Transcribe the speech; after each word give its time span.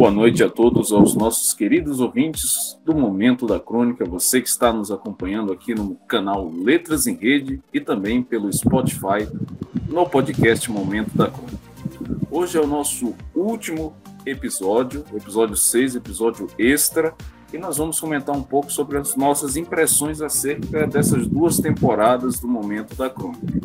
boa 0.00 0.10
noite 0.10 0.42
a 0.42 0.48
todos, 0.48 0.92
aos 0.92 1.14
nossos 1.14 1.52
queridos 1.52 2.00
ouvintes 2.00 2.80
do 2.86 2.94
Momento 2.94 3.46
da 3.46 3.60
Crônica, 3.60 4.02
você 4.02 4.40
que 4.40 4.48
está 4.48 4.72
nos 4.72 4.90
acompanhando 4.90 5.52
aqui 5.52 5.74
no 5.74 5.94
canal 6.08 6.50
Letras 6.50 7.06
em 7.06 7.14
Rede 7.14 7.60
e 7.70 7.82
também 7.82 8.22
pelo 8.22 8.50
Spotify 8.50 9.28
no 9.86 10.08
podcast 10.08 10.70
Momento 10.70 11.14
da 11.14 11.28
Crônica. 11.30 11.58
Hoje 12.30 12.56
é 12.56 12.60
o 12.62 12.66
nosso 12.66 13.14
último 13.34 13.94
episódio, 14.24 15.04
episódio 15.14 15.54
6, 15.54 15.96
episódio 15.96 16.46
extra, 16.58 17.14
e 17.52 17.58
nós 17.58 17.76
vamos 17.76 18.00
comentar 18.00 18.34
um 18.34 18.42
pouco 18.42 18.72
sobre 18.72 18.96
as 18.96 19.14
nossas 19.16 19.54
impressões 19.54 20.22
acerca 20.22 20.86
dessas 20.86 21.26
duas 21.26 21.58
temporadas 21.58 22.40
do 22.40 22.48
Momento 22.48 22.96
da 22.96 23.10
Crônica. 23.10 23.60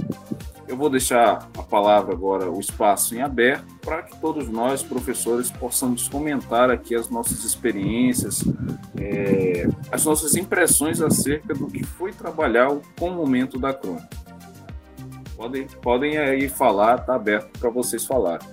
Eu 0.67 0.75
vou 0.75 0.89
deixar 0.89 1.47
a 1.55 1.61
palavra 1.61 2.13
agora, 2.13 2.49
o 2.49 2.59
espaço 2.59 3.15
em 3.15 3.21
aberto, 3.21 3.65
para 3.81 4.01
que 4.01 4.19
todos 4.19 4.49
nós, 4.49 4.81
professores, 4.81 5.51
possamos 5.51 6.09
comentar 6.09 6.71
aqui 6.71 6.95
as 6.95 7.07
nossas 7.07 7.43
experiências, 7.43 8.43
é, 8.99 9.67
as 9.91 10.03
nossas 10.05 10.35
impressões 10.35 11.01
acerca 11.01 11.53
do 11.53 11.67
que 11.67 11.83
foi 11.83 12.11
trabalhar 12.11 12.69
com 12.99 13.09
o 13.09 13.13
momento 13.13 13.59
da 13.59 13.73
crônica. 13.73 14.09
Podem, 15.37 15.67
podem 15.83 16.17
aí 16.17 16.49
falar, 16.49 16.99
está 16.99 17.13
aberto 17.13 17.59
para 17.59 17.69
vocês 17.69 18.03
falarem. 18.03 18.47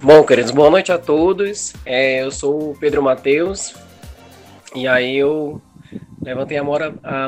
Bom, 0.00 0.22
queridos, 0.24 0.52
boa 0.52 0.70
noite 0.70 0.92
a 0.92 0.98
todos. 0.98 1.72
É, 1.84 2.22
eu 2.22 2.30
sou 2.30 2.70
o 2.70 2.78
Pedro 2.78 3.02
Matheus, 3.02 3.74
e 4.76 4.86
aí 4.86 5.16
eu 5.16 5.60
levantei 6.22 6.56
a 6.56 6.62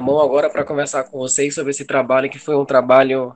mão 0.01 0.21
agora 0.21 0.49
para 0.49 0.65
conversar 0.65 1.05
com 1.05 1.19
vocês 1.19 1.53
sobre 1.53 1.71
esse 1.71 1.85
trabalho 1.85 2.31
que 2.31 2.39
foi 2.39 2.57
um 2.57 2.65
trabalho 2.65 3.35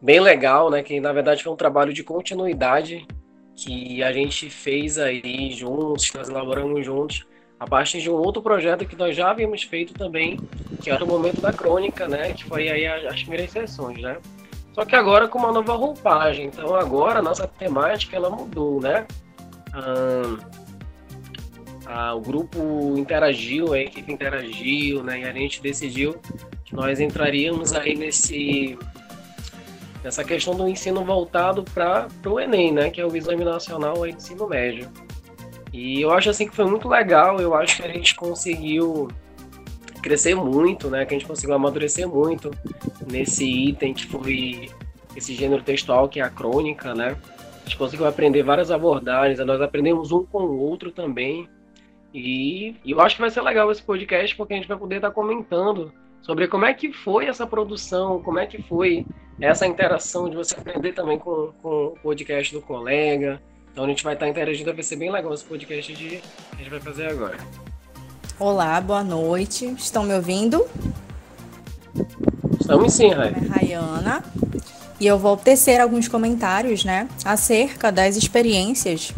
bem 0.00 0.20
legal, 0.20 0.70
né? 0.70 0.82
Que 0.82 1.00
na 1.00 1.12
verdade 1.12 1.42
foi 1.42 1.52
um 1.52 1.56
trabalho 1.56 1.92
de 1.92 2.02
continuidade 2.02 3.06
que 3.56 4.02
a 4.02 4.12
gente 4.12 4.48
fez 4.48 4.98
aí 4.98 5.52
juntos, 5.52 6.10
nós 6.14 6.28
elaboramos 6.28 6.84
juntos, 6.84 7.26
a 7.58 7.66
partir 7.66 8.00
de 8.00 8.08
um 8.08 8.14
outro 8.14 8.40
projeto 8.40 8.86
que 8.86 8.96
nós 8.96 9.14
já 9.14 9.30
havíamos 9.30 9.62
feito 9.62 9.92
também, 9.92 10.38
que 10.82 10.90
era 10.90 11.04
o 11.04 11.06
momento 11.06 11.40
da 11.40 11.52
crônica, 11.52 12.08
né? 12.08 12.32
Que 12.32 12.44
foi 12.44 12.68
aí 12.68 12.86
as 12.86 13.22
primeiras 13.22 13.50
sessões, 13.50 14.00
né? 14.00 14.16
Só 14.72 14.84
que 14.84 14.96
agora 14.96 15.28
com 15.28 15.38
uma 15.38 15.52
nova 15.52 15.74
roupagem. 15.74 16.46
Então 16.46 16.74
agora 16.74 17.18
a 17.18 17.22
nossa 17.22 17.46
temática 17.46 18.16
ela 18.16 18.30
mudou, 18.30 18.80
né? 18.80 19.06
Ah, 19.74 20.36
ah, 21.86 22.14
o 22.14 22.20
grupo 22.20 22.94
interagiu, 22.96 23.74
a 23.74 23.80
equipe 23.80 24.12
interagiu, 24.12 25.02
né? 25.02 25.20
E 25.20 25.24
a 25.24 25.32
gente 25.32 25.60
decidiu 25.60 26.16
que 26.64 26.74
nós 26.74 27.00
entraríamos 27.00 27.72
aí 27.74 27.96
nesse 27.96 28.78
essa 30.02 30.24
questão 30.24 30.54
do 30.54 30.68
ensino 30.68 31.04
voltado 31.04 31.62
para 31.62 32.08
o 32.26 32.40
Enem, 32.40 32.72
né, 32.72 32.90
que 32.90 33.00
é 33.00 33.06
o 33.06 33.14
Exame 33.14 33.44
Nacional 33.44 33.94
de 34.06 34.14
Ensino 34.14 34.48
Médio. 34.48 34.88
E 35.72 36.00
eu 36.00 36.10
acho 36.10 36.30
assim 36.30 36.48
que 36.48 36.56
foi 36.56 36.64
muito 36.64 36.88
legal, 36.88 37.38
eu 37.40 37.54
acho 37.54 37.76
que 37.76 37.82
a 37.82 37.92
gente 37.92 38.14
conseguiu 38.14 39.08
crescer 40.02 40.34
muito, 40.34 40.88
né, 40.88 41.04
que 41.04 41.14
a 41.14 41.18
gente 41.18 41.28
conseguiu 41.28 41.54
amadurecer 41.54 42.08
muito 42.08 42.50
nesse 43.06 43.44
item 43.44 43.92
que 43.92 44.06
foi 44.06 44.70
esse 45.14 45.34
gênero 45.34 45.62
textual 45.62 46.08
que 46.08 46.20
é 46.20 46.22
a 46.22 46.30
crônica, 46.30 46.94
né? 46.94 47.16
A 47.60 47.64
gente 47.64 47.76
conseguiu 47.76 48.06
aprender 48.06 48.42
várias 48.42 48.70
abordagens, 48.70 49.38
nós 49.40 49.60
aprendemos 49.60 50.10
um 50.12 50.24
com 50.24 50.42
o 50.42 50.58
outro 50.58 50.90
também. 50.90 51.48
E, 52.12 52.74
e 52.84 52.90
eu 52.90 53.00
acho 53.00 53.16
que 53.16 53.20
vai 53.20 53.30
ser 53.30 53.42
legal 53.42 53.70
esse 53.70 53.82
podcast 53.82 54.34
porque 54.34 54.54
a 54.54 54.56
gente 54.56 54.66
vai 54.66 54.78
poder 54.78 54.96
estar 54.96 55.10
comentando 55.10 55.92
sobre 56.22 56.48
como 56.48 56.64
é 56.64 56.74
que 56.74 56.92
foi 56.92 57.26
essa 57.26 57.46
produção, 57.46 58.22
como 58.22 58.38
é 58.38 58.46
que 58.46 58.62
foi 58.62 59.06
essa 59.40 59.66
interação 59.66 60.28
de 60.28 60.36
você 60.36 60.54
aprender 60.54 60.92
também 60.92 61.18
com, 61.18 61.52
com 61.62 61.86
o 61.86 61.90
podcast 62.02 62.52
do 62.52 62.60
colega. 62.60 63.40
Então 63.72 63.84
a 63.84 63.88
gente 63.88 64.04
vai 64.04 64.14
estar 64.14 64.28
interagindo, 64.28 64.72
vai 64.72 64.82
ser 64.82 64.96
bem 64.96 65.10
legal 65.10 65.32
esse 65.32 65.44
podcast 65.44 65.92
de, 65.94 66.08
que 66.08 66.22
a 66.52 66.56
gente 66.56 66.70
vai 66.70 66.80
fazer 66.80 67.06
agora. 67.06 67.38
Olá, 68.38 68.80
boa 68.80 69.02
noite. 69.02 69.66
Estão 69.78 70.04
me 70.04 70.14
ouvindo? 70.14 70.66
Estamos 72.60 72.92
sim, 72.92 73.10
Rai. 73.10 73.34
É 73.34 73.48
Rayana. 73.48 74.24
E 74.98 75.06
eu 75.06 75.18
vou 75.18 75.36
tecer 75.36 75.80
alguns 75.80 76.08
comentários, 76.08 76.84
né, 76.84 77.08
acerca 77.24 77.90
das 77.90 78.16
experiências 78.16 79.14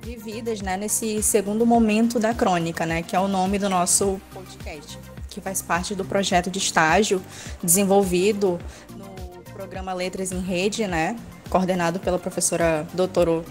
vividas, 0.00 0.60
né, 0.60 0.76
nesse 0.76 1.20
segundo 1.24 1.66
momento 1.66 2.20
da 2.20 2.32
crônica, 2.32 2.86
né, 2.86 3.02
que 3.02 3.16
é 3.16 3.20
o 3.20 3.26
nome 3.26 3.58
do 3.58 3.68
nosso 3.68 4.20
podcast 4.32 5.11
que 5.32 5.40
faz 5.40 5.62
parte 5.62 5.94
do 5.94 6.04
projeto 6.04 6.50
de 6.50 6.58
estágio 6.58 7.22
desenvolvido 7.62 8.58
no 8.90 9.42
programa 9.52 9.92
Letras 9.92 10.32
em 10.32 10.40
Rede, 10.40 10.86
né? 10.86 11.16
Coordenado 11.48 12.00
pela 12.00 12.18
professora 12.18 12.86
doutora, 12.94 13.44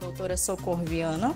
doutora 0.00 0.36
Socorro 0.36 0.84
Viana. 0.84 1.34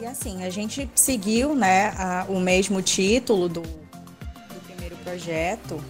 E 0.00 0.04
assim, 0.04 0.44
a 0.44 0.50
gente 0.50 0.90
seguiu 0.94 1.54
né, 1.54 1.94
a, 1.96 2.26
o 2.28 2.38
mesmo 2.38 2.82
título 2.82 3.48
do, 3.48 3.62
do 3.62 4.60
primeiro 4.66 4.96
projeto 4.96 5.82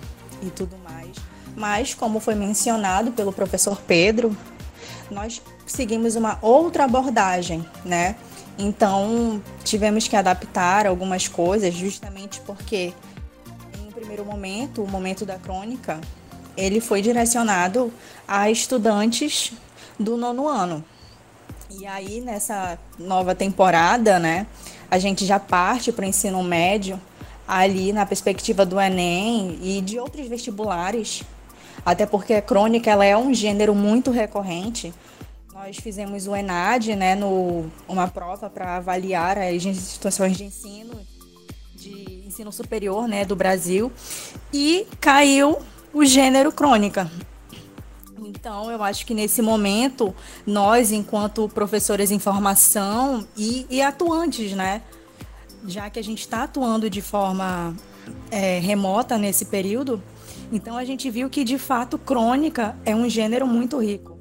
e 0.42 0.50
tudo 0.50 0.76
mais. 0.78 1.16
Mas, 1.56 1.94
como 1.94 2.20
foi 2.20 2.34
mencionado 2.34 3.10
pelo 3.10 3.32
professor 3.32 3.80
Pedro, 3.80 4.36
nós 5.10 5.42
seguimos 5.66 6.14
uma 6.14 6.38
outra 6.40 6.84
abordagem, 6.84 7.66
né? 7.84 8.16
Então, 8.58 9.42
tivemos 9.62 10.08
que 10.08 10.16
adaptar 10.16 10.86
algumas 10.86 11.28
coisas, 11.28 11.74
justamente 11.74 12.40
porque, 12.40 12.94
em 13.78 13.88
um 13.88 13.92
primeiro 13.92 14.24
momento, 14.24 14.82
o 14.82 14.90
momento 14.90 15.26
da 15.26 15.36
crônica, 15.38 16.00
ele 16.56 16.80
foi 16.80 17.02
direcionado 17.02 17.92
a 18.26 18.50
estudantes 18.50 19.52
do 19.98 20.16
nono 20.16 20.48
ano. 20.48 20.84
E 21.78 21.86
aí, 21.86 22.20
nessa 22.20 22.78
nova 22.98 23.34
temporada, 23.34 24.18
né, 24.18 24.46
a 24.90 24.98
gente 24.98 25.26
já 25.26 25.38
parte 25.38 25.92
para 25.92 26.04
o 26.04 26.08
ensino 26.08 26.42
médio, 26.42 26.98
ali 27.46 27.92
na 27.92 28.06
perspectiva 28.06 28.64
do 28.64 28.80
Enem 28.80 29.58
e 29.62 29.80
de 29.80 29.98
outros 29.98 30.26
vestibulares, 30.26 31.22
até 31.84 32.06
porque 32.06 32.34
a 32.34 32.42
crônica 32.42 32.90
ela 32.90 33.04
é 33.04 33.16
um 33.16 33.32
gênero 33.32 33.74
muito 33.74 34.10
recorrente 34.10 34.92
nós 35.66 35.78
fizemos 35.78 36.28
o 36.28 36.36
ENAD, 36.36 36.94
né, 36.94 37.16
no, 37.16 37.68
uma 37.88 38.06
prova 38.06 38.48
para 38.48 38.76
avaliar 38.76 39.36
as 39.36 39.64
instituições 39.64 40.36
de 40.36 40.44
ensino, 40.44 40.94
de 41.74 42.22
ensino 42.24 42.52
superior, 42.52 43.08
né, 43.08 43.24
do 43.24 43.34
Brasil, 43.34 43.90
e 44.52 44.86
caiu 45.00 45.58
o 45.92 46.04
gênero 46.04 46.52
crônica. 46.52 47.10
Então, 48.20 48.70
eu 48.70 48.80
acho 48.80 49.04
que 49.04 49.12
nesse 49.12 49.42
momento, 49.42 50.14
nós, 50.46 50.92
enquanto 50.92 51.48
professores 51.48 52.12
em 52.12 52.20
formação 52.20 53.26
e, 53.36 53.66
e 53.68 53.82
atuantes, 53.82 54.52
né, 54.52 54.82
já 55.66 55.90
que 55.90 55.98
a 55.98 56.04
gente 56.04 56.20
está 56.20 56.44
atuando 56.44 56.88
de 56.88 57.02
forma 57.02 57.74
é, 58.30 58.60
remota 58.60 59.18
nesse 59.18 59.46
período, 59.46 60.00
então 60.52 60.76
a 60.76 60.84
gente 60.84 61.10
viu 61.10 61.28
que, 61.28 61.42
de 61.42 61.58
fato, 61.58 61.98
crônica 61.98 62.76
é 62.84 62.94
um 62.94 63.08
gênero 63.08 63.48
muito 63.48 63.82
rico. 63.82 64.15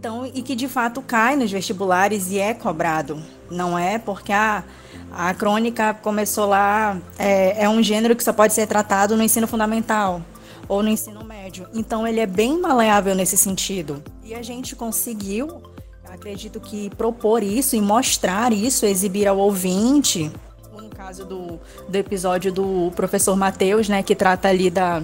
Então, 0.00 0.24
e 0.24 0.40
que 0.40 0.56
de 0.56 0.66
fato 0.66 1.02
cai 1.02 1.36
nos 1.36 1.52
vestibulares 1.52 2.30
e 2.30 2.38
é 2.38 2.54
cobrado. 2.54 3.22
Não 3.50 3.78
é 3.78 3.98
porque 3.98 4.32
a, 4.32 4.64
a 5.12 5.34
crônica 5.34 5.92
começou 5.92 6.46
lá, 6.46 6.96
é, 7.18 7.64
é 7.64 7.68
um 7.68 7.82
gênero 7.82 8.16
que 8.16 8.24
só 8.24 8.32
pode 8.32 8.54
ser 8.54 8.66
tratado 8.66 9.14
no 9.14 9.22
ensino 9.22 9.46
fundamental 9.46 10.22
ou 10.66 10.82
no 10.82 10.88
ensino 10.88 11.22
médio. 11.22 11.66
Então, 11.74 12.06
ele 12.06 12.18
é 12.18 12.24
bem 12.24 12.58
maleável 12.58 13.14
nesse 13.14 13.36
sentido. 13.36 14.02
E 14.24 14.34
a 14.34 14.40
gente 14.40 14.74
conseguiu, 14.74 15.60
acredito 16.08 16.60
que 16.60 16.88
propor 16.96 17.42
isso 17.42 17.76
e 17.76 17.80
mostrar 17.82 18.54
isso, 18.54 18.86
exibir 18.86 19.28
ao 19.28 19.36
ouvinte. 19.36 20.32
No 20.74 20.88
caso 20.88 21.26
do, 21.26 21.60
do 21.86 21.94
episódio 21.94 22.50
do 22.50 22.90
professor 22.96 23.36
Matheus, 23.36 23.86
né, 23.86 24.02
que 24.02 24.14
trata 24.14 24.48
ali 24.48 24.70
da, 24.70 25.02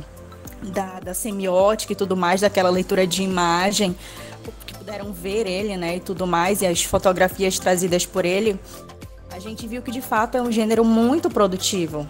da, 0.62 1.00
da 1.00 1.12
semiótica 1.12 1.92
e 1.92 1.96
tudo 1.96 2.16
mais, 2.16 2.40
daquela 2.40 2.70
leitura 2.70 3.06
de 3.06 3.22
imagem 3.22 3.94
puderam 4.78 5.12
ver 5.12 5.46
ele, 5.46 5.76
né, 5.76 5.96
e 5.96 6.00
tudo 6.00 6.26
mais, 6.26 6.62
e 6.62 6.66
as 6.66 6.82
fotografias 6.82 7.58
trazidas 7.58 8.06
por 8.06 8.24
ele, 8.24 8.58
a 9.32 9.38
gente 9.38 9.66
viu 9.66 9.82
que 9.82 9.90
de 9.90 10.00
fato 10.00 10.36
é 10.36 10.42
um 10.42 10.50
gênero 10.50 10.84
muito 10.84 11.28
produtivo. 11.28 12.06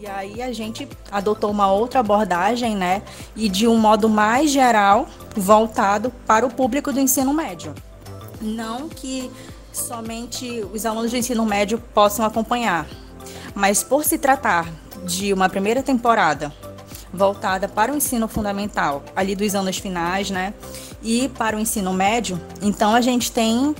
E 0.00 0.06
aí 0.06 0.42
a 0.42 0.52
gente 0.52 0.88
adotou 1.10 1.50
uma 1.50 1.72
outra 1.72 2.00
abordagem, 2.00 2.76
né, 2.76 3.02
e 3.34 3.48
de 3.48 3.66
um 3.66 3.76
modo 3.76 4.08
mais 4.08 4.50
geral, 4.50 5.08
voltado 5.36 6.10
para 6.26 6.46
o 6.46 6.50
público 6.50 6.92
do 6.92 7.00
ensino 7.00 7.32
médio. 7.32 7.74
Não 8.40 8.88
que 8.88 9.30
somente 9.72 10.64
os 10.72 10.86
alunos 10.86 11.10
do 11.10 11.16
ensino 11.16 11.44
médio 11.44 11.78
possam 11.94 12.24
acompanhar, 12.24 12.86
mas 13.54 13.82
por 13.82 14.04
se 14.04 14.18
tratar 14.18 14.68
de 15.04 15.32
uma 15.32 15.48
primeira 15.48 15.82
temporada 15.82 16.52
voltada 17.12 17.68
para 17.68 17.92
o 17.92 17.96
ensino 17.96 18.28
fundamental, 18.28 19.02
ali 19.16 19.34
dos 19.34 19.54
anos 19.54 19.78
finais, 19.78 20.30
né? 20.30 20.52
E 21.02 21.28
para 21.30 21.56
o 21.56 21.60
ensino 21.60 21.92
médio, 21.92 22.40
então 22.60 22.94
a 22.94 23.00
gente 23.00 23.30
tem 23.30 23.74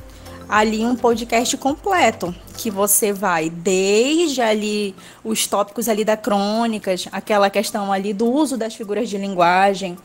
ali 0.48 0.84
um 0.84 0.96
podcast 0.96 1.56
completo 1.58 2.34
que 2.56 2.70
você 2.70 3.12
vai 3.12 3.50
desde 3.50 4.40
ali 4.40 4.94
os 5.22 5.46
tópicos 5.46 5.88
ali 5.88 6.04
da 6.04 6.16
crônicas, 6.16 7.06
aquela 7.12 7.50
questão 7.50 7.92
ali 7.92 8.12
do 8.12 8.26
uso 8.26 8.56
das 8.56 8.74
figuras 8.74 9.08
de 9.08 9.18
linguagem, 9.18 9.96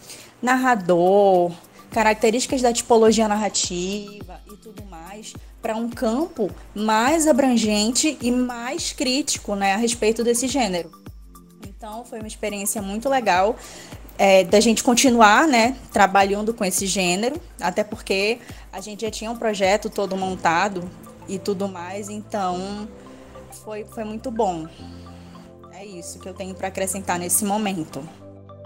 narrador, 0.41 1.51
características 1.91 2.61
da 2.61 2.73
tipologia 2.73 3.27
narrativa 3.27 4.41
e 4.51 4.57
tudo 4.57 4.83
mais 4.85 5.33
para 5.61 5.77
um 5.77 5.89
campo 5.89 6.51
mais 6.75 7.25
abrangente 7.25 8.17
e 8.21 8.29
mais 8.29 8.91
crítico 8.91 9.55
né, 9.55 9.73
a 9.73 9.77
respeito 9.77 10.21
desse 10.21 10.45
gênero. 10.45 10.91
Então 11.65 12.03
foi 12.03 12.19
uma 12.19 12.27
experiência 12.27 12.81
muito 12.81 13.07
legal 13.07 13.55
é, 14.17 14.43
da 14.43 14.59
gente 14.59 14.83
continuar 14.83 15.47
né, 15.47 15.75
trabalhando 15.91 16.53
com 16.53 16.63
esse 16.63 16.85
gênero, 16.85 17.39
até 17.59 17.83
porque 17.83 18.39
a 18.71 18.79
gente 18.79 19.01
já 19.01 19.11
tinha 19.11 19.31
um 19.31 19.37
projeto 19.37 19.89
todo 19.89 20.15
montado 20.15 20.89
e 21.27 21.39
tudo 21.39 21.67
mais, 21.67 22.09
então 22.09 22.87
foi, 23.63 23.85
foi 23.85 24.03
muito 24.03 24.29
bom. 24.29 24.67
É 25.71 25.85
isso 25.85 26.19
que 26.19 26.29
eu 26.29 26.33
tenho 26.33 26.53
para 26.55 26.67
acrescentar 26.67 27.19
nesse 27.19 27.43
momento. 27.43 28.01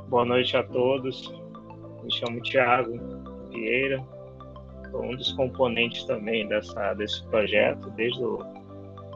Boa 0.07 0.25
noite 0.25 0.55
a 0.55 0.63
todos. 0.63 1.33
Me 2.03 2.13
chamo 2.13 2.41
Thiago 2.41 2.97
Vieira, 3.49 4.03
sou 4.91 5.03
um 5.03 5.15
dos 5.15 5.31
componentes 5.33 6.03
também 6.05 6.47
dessa, 6.47 6.93
desse 6.93 7.23
projeto, 7.25 7.89
desde 7.91 8.23
o, 8.23 8.37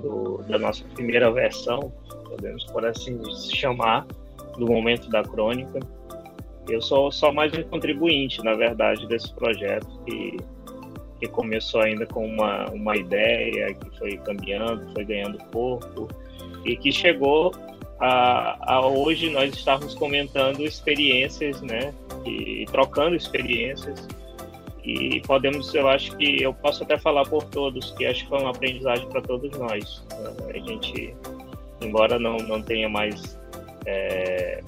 do, 0.02 0.44
da 0.48 0.58
nossa 0.58 0.84
primeira 0.94 1.32
versão, 1.32 1.92
podemos 2.28 2.64
por 2.66 2.86
assim 2.86 3.20
chamar, 3.54 4.06
do 4.58 4.66
momento 4.68 5.10
da 5.10 5.24
crônica. 5.24 5.80
Eu 6.70 6.82
sou 6.82 7.12
só 7.12 7.32
mais 7.32 7.54
um 7.54 7.64
contribuinte, 7.64 8.44
na 8.44 8.54
verdade, 8.54 9.08
desse 9.08 9.34
projeto 9.34 9.88
que, 10.06 10.38
que 11.20 11.28
começou 11.28 11.82
ainda 11.82 12.06
com 12.06 12.26
uma, 12.26 12.70
uma 12.70 12.96
ideia, 12.96 13.74
que 13.74 13.98
foi 13.98 14.18
caminhando, 14.18 14.92
foi 14.94 15.04
ganhando 15.06 15.38
corpo 15.52 16.08
e 16.66 16.76
que 16.76 16.92
chegou 16.92 17.52
a, 18.00 18.74
a 18.76 18.88
hoje 18.88 19.30
nós 19.30 19.54
estamos 19.54 19.94
comentando 19.96 20.62
experiências, 20.62 21.62
né, 21.62 21.94
e 22.26 22.66
trocando 22.72 23.16
experiências 23.16 24.08
e 24.84 25.22
podemos, 25.22 25.74
eu 25.76 25.88
acho 25.88 26.16
que 26.18 26.42
eu 26.42 26.54
posso 26.54 26.84
até 26.84 26.98
falar 26.98 27.24
por 27.26 27.44
todos 27.46 27.92
que 27.92 28.06
acho 28.06 28.24
que 28.24 28.30
foi 28.30 28.40
uma 28.40 28.50
aprendizagem 28.50 29.08
para 29.10 29.22
todos 29.22 29.56
nós. 29.58 30.04
A 30.50 30.58
gente, 30.58 31.16
embora 31.82 32.18
não 32.18 32.38
não 32.38 32.62
tenha 32.64 32.90
mais 32.90 33.40
é, 33.86 34.62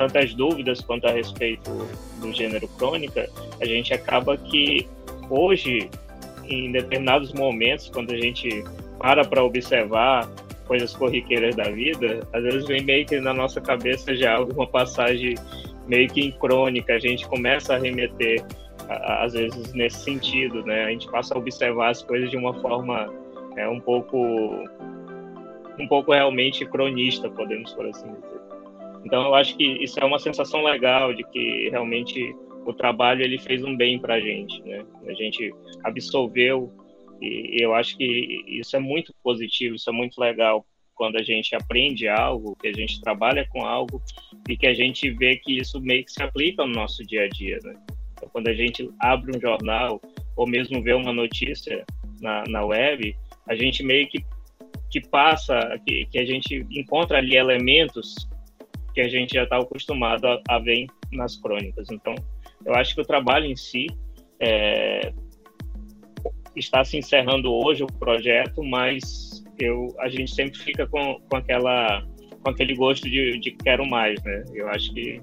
tantas 0.00 0.32
dúvidas 0.32 0.80
quanto 0.80 1.06
a 1.06 1.10
respeito 1.10 1.70
do 2.22 2.32
gênero 2.32 2.66
crônica, 2.78 3.28
a 3.60 3.66
gente 3.66 3.92
acaba 3.92 4.34
que 4.34 4.88
hoje, 5.28 5.90
em 6.46 6.72
determinados 6.72 7.34
momentos, 7.34 7.90
quando 7.90 8.10
a 8.10 8.16
gente 8.16 8.64
para 8.98 9.22
para 9.26 9.44
observar 9.44 10.26
coisas 10.66 10.96
corriqueiras 10.96 11.54
da 11.54 11.64
vida, 11.64 12.26
às 12.32 12.42
vezes 12.42 12.66
vem 12.66 12.82
meio 12.82 13.04
que 13.04 13.20
na 13.20 13.34
nossa 13.34 13.60
cabeça 13.60 14.16
já 14.16 14.36
alguma 14.36 14.66
passagem 14.66 15.34
meio 15.86 16.08
que 16.08 16.22
em 16.22 16.32
crônica, 16.32 16.94
a 16.94 16.98
gente 16.98 17.28
começa 17.28 17.74
a 17.74 17.78
remeter 17.78 18.42
às 18.88 19.34
vezes 19.34 19.70
nesse 19.74 20.02
sentido, 20.02 20.64
né? 20.64 20.84
A 20.84 20.90
gente 20.90 21.10
passa 21.10 21.34
a 21.34 21.38
observar 21.38 21.90
as 21.90 22.02
coisas 22.02 22.30
de 22.30 22.38
uma 22.38 22.54
forma 22.62 23.12
é, 23.54 23.68
um 23.68 23.78
pouco 23.78 24.16
um 25.78 25.86
pouco 25.86 26.12
realmente 26.12 26.64
cronista, 26.64 27.28
podemos 27.28 27.74
por 27.74 27.86
assim 27.86 28.06
dizer. 28.14 28.49
Então 29.04 29.22
eu 29.24 29.34
acho 29.34 29.56
que 29.56 29.64
isso 29.64 29.98
é 29.98 30.04
uma 30.04 30.18
sensação 30.18 30.62
legal 30.62 31.14
de 31.14 31.24
que 31.24 31.68
realmente 31.70 32.34
o 32.66 32.72
trabalho 32.72 33.22
ele 33.22 33.38
fez 33.38 33.64
um 33.64 33.76
bem 33.76 33.98
para 33.98 34.14
a 34.14 34.20
gente, 34.20 34.62
né? 34.62 34.84
A 35.06 35.12
gente 35.14 35.52
absorveu 35.84 36.72
e 37.20 37.62
eu 37.62 37.74
acho 37.74 37.96
que 37.96 38.44
isso 38.46 38.76
é 38.76 38.78
muito 38.78 39.14
positivo, 39.22 39.74
isso 39.74 39.90
é 39.90 39.92
muito 39.92 40.18
legal 40.18 40.64
quando 40.94 41.16
a 41.16 41.22
gente 41.22 41.54
aprende 41.54 42.06
algo, 42.08 42.56
que 42.56 42.68
a 42.68 42.72
gente 42.72 43.00
trabalha 43.00 43.46
com 43.48 43.64
algo 43.64 44.02
e 44.48 44.56
que 44.56 44.66
a 44.66 44.74
gente 44.74 45.10
vê 45.10 45.36
que 45.36 45.58
isso 45.58 45.80
meio 45.80 46.04
que 46.04 46.12
se 46.12 46.22
aplica 46.22 46.64
no 46.66 46.72
nosso 46.72 47.02
dia 47.06 47.24
a 47.24 47.28
dia, 47.28 47.58
né? 47.64 47.74
Então, 48.12 48.28
quando 48.30 48.48
a 48.48 48.54
gente 48.54 48.86
abre 49.00 49.34
um 49.34 49.40
jornal 49.40 49.98
ou 50.36 50.46
mesmo 50.46 50.82
vê 50.82 50.92
uma 50.92 51.12
notícia 51.12 51.84
na, 52.20 52.44
na 52.46 52.64
web, 52.64 53.16
a 53.48 53.54
gente 53.54 53.82
meio 53.82 54.06
que, 54.08 54.22
que 54.90 55.00
passa, 55.08 55.80
que, 55.86 56.04
que 56.04 56.18
a 56.18 56.24
gente 56.26 56.66
encontra 56.70 57.16
ali 57.16 57.34
elementos 57.34 58.14
que 58.92 59.00
a 59.00 59.08
gente 59.08 59.34
já 59.34 59.44
está 59.44 59.58
acostumado 59.58 60.26
a, 60.26 60.40
a, 60.48 60.58
ver 60.58 60.86
nas 61.12 61.36
crônicas. 61.36 61.90
Então, 61.90 62.14
eu 62.64 62.74
acho 62.74 62.94
que 62.94 63.00
o 63.00 63.04
trabalho 63.04 63.46
em 63.46 63.56
si 63.56 63.86
é, 64.40 65.12
está 66.56 66.84
se 66.84 66.96
encerrando 66.96 67.52
hoje 67.52 67.82
o 67.82 67.86
projeto, 67.86 68.62
mas 68.62 69.44
eu, 69.58 69.94
a 69.98 70.08
gente 70.08 70.34
sempre 70.34 70.58
fica 70.58 70.86
com, 70.86 71.20
com 71.28 71.36
aquela 71.36 72.04
com 72.42 72.50
aquele 72.50 72.74
gosto 72.74 73.08
de, 73.08 73.38
de 73.38 73.50
quero 73.50 73.86
mais, 73.86 74.22
né? 74.24 74.44
Eu 74.54 74.66
acho 74.68 74.92
que 74.94 75.20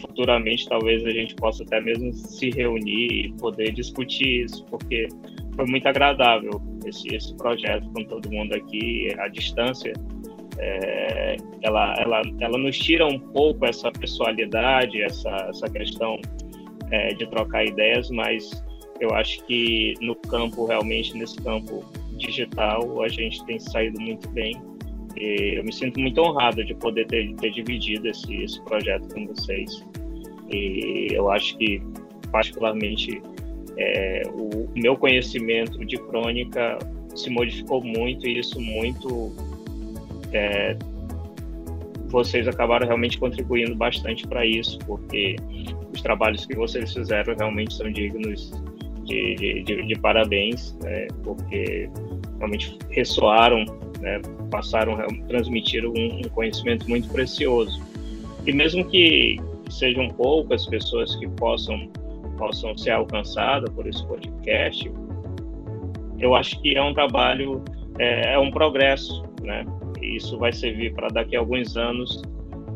futuramente 0.00 0.68
talvez 0.68 1.04
a 1.04 1.10
gente 1.10 1.34
possa 1.36 1.62
até 1.62 1.80
mesmo 1.80 2.12
se 2.12 2.50
reunir 2.50 3.26
e 3.26 3.32
poder 3.34 3.72
discutir 3.72 4.44
isso, 4.44 4.64
porque 4.66 5.06
foi 5.54 5.66
muito 5.66 5.86
agradável 5.86 6.60
esse, 6.84 7.14
esse 7.14 7.36
projeto 7.36 7.88
com 7.92 8.04
todo 8.04 8.30
mundo 8.30 8.54
aqui, 8.54 9.14
a 9.18 9.28
distância 9.28 9.92
é, 10.58 11.36
ela, 11.62 11.94
ela, 11.98 12.22
ela 12.40 12.58
nos 12.58 12.78
tira 12.78 13.06
um 13.06 13.18
pouco 13.18 13.64
essa 13.64 13.90
pessoalidade, 13.90 15.00
essa, 15.02 15.30
essa 15.48 15.68
questão 15.70 16.20
é, 16.90 17.14
de 17.14 17.26
trocar 17.30 17.64
ideias, 17.64 18.10
mas 18.10 18.50
eu 19.00 19.14
acho 19.14 19.44
que 19.46 19.94
no 20.00 20.14
campo, 20.14 20.66
realmente, 20.66 21.16
nesse 21.16 21.36
campo 21.40 21.84
digital, 22.16 23.02
a 23.02 23.08
gente 23.08 23.44
tem 23.46 23.58
saído 23.58 24.00
muito 24.00 24.28
bem. 24.30 24.56
E 25.16 25.54
eu 25.56 25.64
me 25.64 25.72
sinto 25.72 25.98
muito 26.00 26.20
honrado 26.20 26.64
de 26.64 26.74
poder 26.74 27.06
ter, 27.06 27.34
ter 27.36 27.50
dividido 27.50 28.08
esse, 28.08 28.34
esse 28.42 28.62
projeto 28.64 29.12
com 29.14 29.26
vocês. 29.26 29.84
E 30.50 31.08
eu 31.12 31.30
acho 31.30 31.56
que, 31.58 31.80
particularmente, 32.30 33.22
é, 33.76 34.22
o, 34.32 34.68
meu 34.74 34.96
conhecimento 34.96 35.84
de 35.84 35.96
crônica 35.96 36.78
se 37.14 37.30
modificou 37.30 37.82
muito 37.82 38.26
e 38.26 38.38
isso 38.38 38.60
muito 38.60 39.32
é, 40.32 40.76
vocês 42.08 42.48
acabaram 42.48 42.86
realmente 42.86 43.18
contribuindo 43.18 43.74
bastante 43.74 44.26
para 44.26 44.44
isso, 44.46 44.78
porque 44.80 45.36
os 45.92 46.00
trabalhos 46.02 46.46
que 46.46 46.56
vocês 46.56 46.92
fizeram 46.92 47.34
realmente 47.36 47.74
são 47.74 47.90
dignos 47.90 48.52
de, 49.04 49.34
de, 49.34 49.62
de, 49.62 49.86
de 49.86 49.94
parabéns, 50.00 50.76
né, 50.82 51.06
porque 51.22 51.90
realmente 52.38 52.78
ressoaram, 52.90 53.64
né, 54.00 54.20
passaram, 54.50 54.96
transmitiram 55.28 55.90
um, 55.90 56.20
um 56.24 56.28
conhecimento 56.30 56.88
muito 56.88 57.08
precioso. 57.08 57.82
E 58.46 58.52
mesmo 58.52 58.84
que 58.84 59.36
sejam 59.70 60.08
poucas 60.08 60.66
pessoas 60.66 61.14
que 61.16 61.28
possam 61.28 61.90
possam 62.38 62.78
ser 62.78 62.92
alcançadas 62.92 63.68
por 63.70 63.86
esse 63.88 64.06
podcast, 64.06 64.88
eu 66.20 66.34
acho 66.36 66.60
que 66.62 66.76
é 66.76 66.82
um 66.82 66.94
trabalho, 66.94 67.62
é, 67.98 68.34
é 68.34 68.38
um 68.38 68.50
progresso, 68.50 69.24
né? 69.42 69.66
E 70.02 70.16
isso 70.16 70.38
vai 70.38 70.52
servir 70.52 70.94
para 70.94 71.08
daqui 71.08 71.36
a 71.36 71.40
alguns 71.40 71.76
anos 71.76 72.22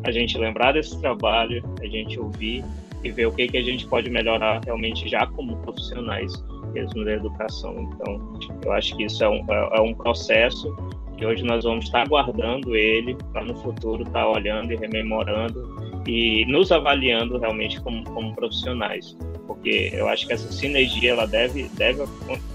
a 0.03 0.11
gente 0.11 0.37
lembrar 0.37 0.73
desse 0.73 0.99
trabalho, 0.99 1.63
a 1.81 1.85
gente 1.85 2.19
ouvir 2.19 2.63
e 3.03 3.11
ver 3.11 3.27
o 3.27 3.31
que, 3.31 3.47
que 3.47 3.57
a 3.57 3.61
gente 3.61 3.85
pode 3.87 4.09
melhorar 4.09 4.61
realmente 4.63 5.07
já 5.07 5.25
como 5.27 5.57
profissionais 5.57 6.33
mesmo 6.73 7.05
da 7.05 7.13
educação. 7.13 7.91
Então, 7.93 8.39
eu 8.65 8.71
acho 8.71 8.95
que 8.95 9.03
isso 9.03 9.23
é 9.23 9.29
um, 9.29 9.45
é, 9.49 9.77
é 9.77 9.81
um 9.81 9.93
processo 9.93 10.75
que 11.17 11.25
hoje 11.25 11.43
nós 11.43 11.63
vamos 11.63 11.85
estar 11.85 12.07
guardando 12.07 12.75
ele 12.75 13.15
para 13.31 13.45
no 13.45 13.55
futuro 13.55 14.03
estar 14.03 14.27
olhando 14.27 14.73
e 14.73 14.75
rememorando 14.75 16.03
e 16.07 16.45
nos 16.47 16.71
avaliando 16.71 17.37
realmente 17.37 17.79
como, 17.81 18.03
como 18.03 18.35
profissionais, 18.35 19.15
porque 19.47 19.91
eu 19.93 20.07
acho 20.09 20.27
que 20.27 20.33
essa 20.33 20.51
sinergia 20.51 21.11
ela 21.11 21.25
deve, 21.25 21.69
deve 21.75 22.03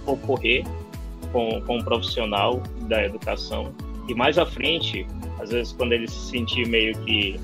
ocorrer 0.06 0.64
com, 1.32 1.60
com 1.62 1.78
um 1.78 1.82
profissional 1.82 2.62
da 2.88 3.04
educação 3.04 3.72
e 4.08 4.14
mais 4.14 4.38
à 4.38 4.46
frente, 4.46 5.06
às 5.38 5.50
vezes 5.50 5.72
quando 5.72 5.92
ele 5.92 6.08
se 6.08 6.30
sentir 6.30 6.66
meio 6.66 6.96
que 7.04 7.38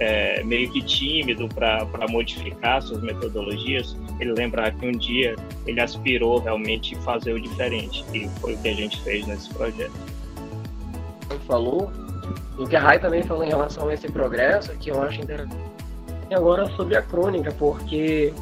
é, 0.00 0.42
meio 0.44 0.70
que 0.70 0.80
tímido 0.80 1.48
para 1.48 2.06
modificar 2.08 2.80
suas 2.82 3.02
metodologias, 3.02 3.96
ele 4.20 4.32
lembrar 4.32 4.72
que 4.72 4.86
um 4.86 4.92
dia 4.92 5.34
ele 5.66 5.80
aspirou 5.80 6.38
realmente 6.38 6.94
fazer 6.98 7.32
o 7.32 7.40
diferente, 7.40 8.04
e 8.14 8.28
foi 8.40 8.54
o 8.54 8.58
que 8.58 8.68
a 8.68 8.74
gente 8.74 9.00
fez 9.02 9.26
nesse 9.26 9.52
projeto. 9.52 9.92
Falou, 11.46 11.90
o 12.56 12.66
que 12.66 12.76
a 12.76 12.80
Rai 12.80 12.98
também 12.98 13.22
falou 13.22 13.44
em 13.44 13.48
relação 13.48 13.88
a 13.88 13.94
esse 13.94 14.10
progresso, 14.10 14.72
que 14.76 14.90
eu 14.90 15.02
acho 15.02 15.20
interessante. 15.20 15.56
E 16.30 16.34
agora 16.34 16.68
sobre 16.76 16.96
a 16.96 17.02
crônica, 17.02 17.50
porque 17.52 18.32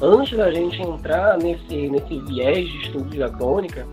antes 0.00 0.36
da 0.36 0.52
gente 0.52 0.80
entrar 0.80 1.38
nesse, 1.38 1.88
nesse 1.88 2.20
viés 2.20 2.68
de 2.68 2.76
estudo 2.82 3.16
da 3.16 3.30
crônica, 3.30 3.86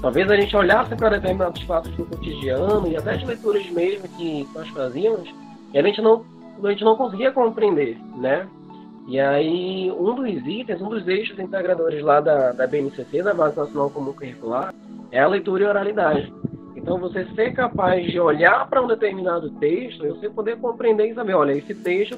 Talvez 0.00 0.30
a 0.30 0.36
gente 0.36 0.56
olhasse 0.56 0.94
para 0.96 1.10
determinados 1.10 1.60
fatos 1.62 1.90
do 1.92 2.06
cotidiano 2.06 2.88
e 2.88 2.96
até 2.96 3.14
as 3.14 3.22
leituras 3.22 3.68
mesmo 3.70 4.08
que 4.16 4.48
nós 4.54 4.68
fazíamos 4.70 5.28
e 5.72 5.78
a 5.78 5.82
gente 5.82 6.00
não, 6.00 6.24
a 6.64 6.70
gente 6.70 6.84
não 6.84 6.96
conseguia 6.96 7.30
compreender, 7.30 7.98
né? 8.16 8.48
E 9.06 9.18
aí, 9.18 9.90
um 9.90 10.14
dos 10.14 10.46
itens, 10.46 10.80
um 10.80 10.88
dos 10.88 11.06
eixos 11.08 11.38
integradores 11.38 12.02
lá 12.02 12.20
da, 12.20 12.52
da 12.52 12.66
BNCC, 12.66 13.22
da 13.22 13.34
Base 13.34 13.56
Nacional 13.56 13.90
Comum 13.90 14.12
Curricular, 14.12 14.72
é 15.10 15.20
a 15.20 15.26
leitura 15.26 15.64
e 15.64 15.66
oralidade. 15.66 16.32
Então, 16.76 16.98
você 16.98 17.24
ser 17.34 17.52
capaz 17.52 18.06
de 18.06 18.18
olhar 18.20 18.68
para 18.68 18.80
um 18.80 18.86
determinado 18.86 19.50
texto 19.52 20.06
você 20.06 20.30
poder 20.30 20.58
compreender 20.58 21.10
e 21.10 21.14
saber, 21.14 21.34
olha, 21.34 21.52
esse 21.52 21.74
texto 21.74 22.16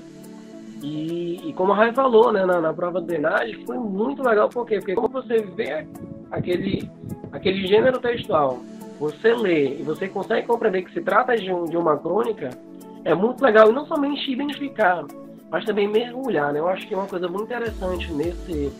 E, 0.83 1.49
e 1.49 1.53
como 1.55 1.73
a 1.73 1.77
Rai 1.77 1.93
falou, 1.93 2.33
né, 2.33 2.45
na, 2.45 2.61
na 2.61 2.75
prova 2.75 3.01
de 3.01 3.07
drenagem, 3.07 3.65
foi 3.65 3.79
muito 3.79 4.23
legal, 4.23 4.49
por 4.49 4.67
quê? 4.67 4.79
Porque 4.79 4.95
quando 4.95 5.13
você 5.13 5.39
vê 5.41 5.87
aquele, 6.31 6.91
aquele 7.33 7.67
gênero 7.67 7.99
textual, 7.99 8.61
você 9.01 9.35
lê 9.35 9.81
e 9.81 9.83
você 9.83 10.07
consegue 10.07 10.47
compreender 10.47 10.83
que 10.83 10.93
se 10.93 11.01
trata 11.01 11.37
de, 11.37 11.53
um, 11.53 11.65
de 11.65 11.77
uma 11.77 11.97
crônica, 11.97 12.51
é 13.05 13.15
muito 13.15 13.43
legal. 13.43 13.71
E 13.71 13.73
não 13.73 13.87
somente 13.87 14.31
identificar, 14.31 15.05
mas 15.51 15.65
também 15.65 15.89
mergulhar, 15.89 16.53
né? 16.53 16.61
Eu 16.61 16.69
acho 16.69 16.87
que 16.87 16.95
é 16.95 16.97
uma 16.97 17.09
coisa 17.09 17.27
muito 17.27 17.45
interessante 17.45 18.13
nesse, 18.13 18.73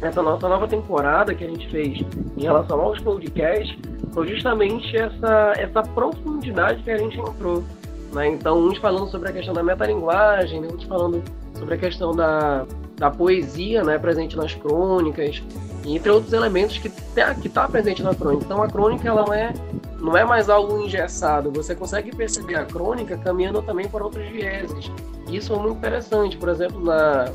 nessa 0.00 0.22
nossa 0.22 0.48
nova 0.48 0.68
temporada 0.68 1.34
que 1.34 1.44
a 1.44 1.48
gente 1.48 1.68
fez 1.68 2.00
em 2.36 2.42
relação 2.42 2.80
aos 2.80 3.00
podcasts, 3.00 3.76
foi 4.12 4.28
justamente 4.28 4.96
essa, 4.96 5.54
essa 5.56 5.82
profundidade 5.82 6.82
que 6.82 6.90
a 6.90 6.98
gente 6.98 7.18
entrou. 7.18 7.64
Né? 8.12 8.28
Então, 8.28 8.58
uns 8.58 8.78
falando 8.78 9.08
sobre 9.08 9.28
a 9.30 9.32
questão 9.32 9.54
da 9.54 9.62
metalinguagem, 9.62 10.60
né? 10.60 10.68
uns 10.72 10.84
falando 10.84 11.22
sobre 11.54 11.74
a 11.74 11.78
questão 11.78 12.14
da, 12.14 12.66
da 12.96 13.10
poesia 13.10 13.82
né? 13.82 13.98
presente 13.98 14.36
nas 14.36 14.54
crônicas, 14.54 15.42
entre 15.84 16.10
outros 16.10 16.32
elementos 16.32 16.78
que 16.78 16.88
está 16.88 17.34
que 17.34 17.48
tá 17.48 17.68
presente 17.68 18.02
na 18.02 18.14
crônica. 18.14 18.44
Então, 18.44 18.62
a 18.62 18.68
crônica 18.68 19.08
ela 19.08 19.24
não 19.24 19.32
é, 19.32 19.52
não 20.00 20.16
é 20.16 20.24
mais 20.24 20.48
algo 20.50 20.78
engessado, 20.78 21.50
você 21.50 21.74
consegue 21.74 22.14
perceber 22.14 22.56
a 22.56 22.64
crônica 22.64 23.16
caminhando 23.18 23.62
também 23.62 23.88
por 23.88 24.02
outros 24.02 24.26
vieses. 24.28 24.90
Isso 25.30 25.52
é 25.52 25.56
muito 25.56 25.78
interessante. 25.78 26.36
Por 26.36 26.48
exemplo, 26.48 26.82
na, 26.82 27.30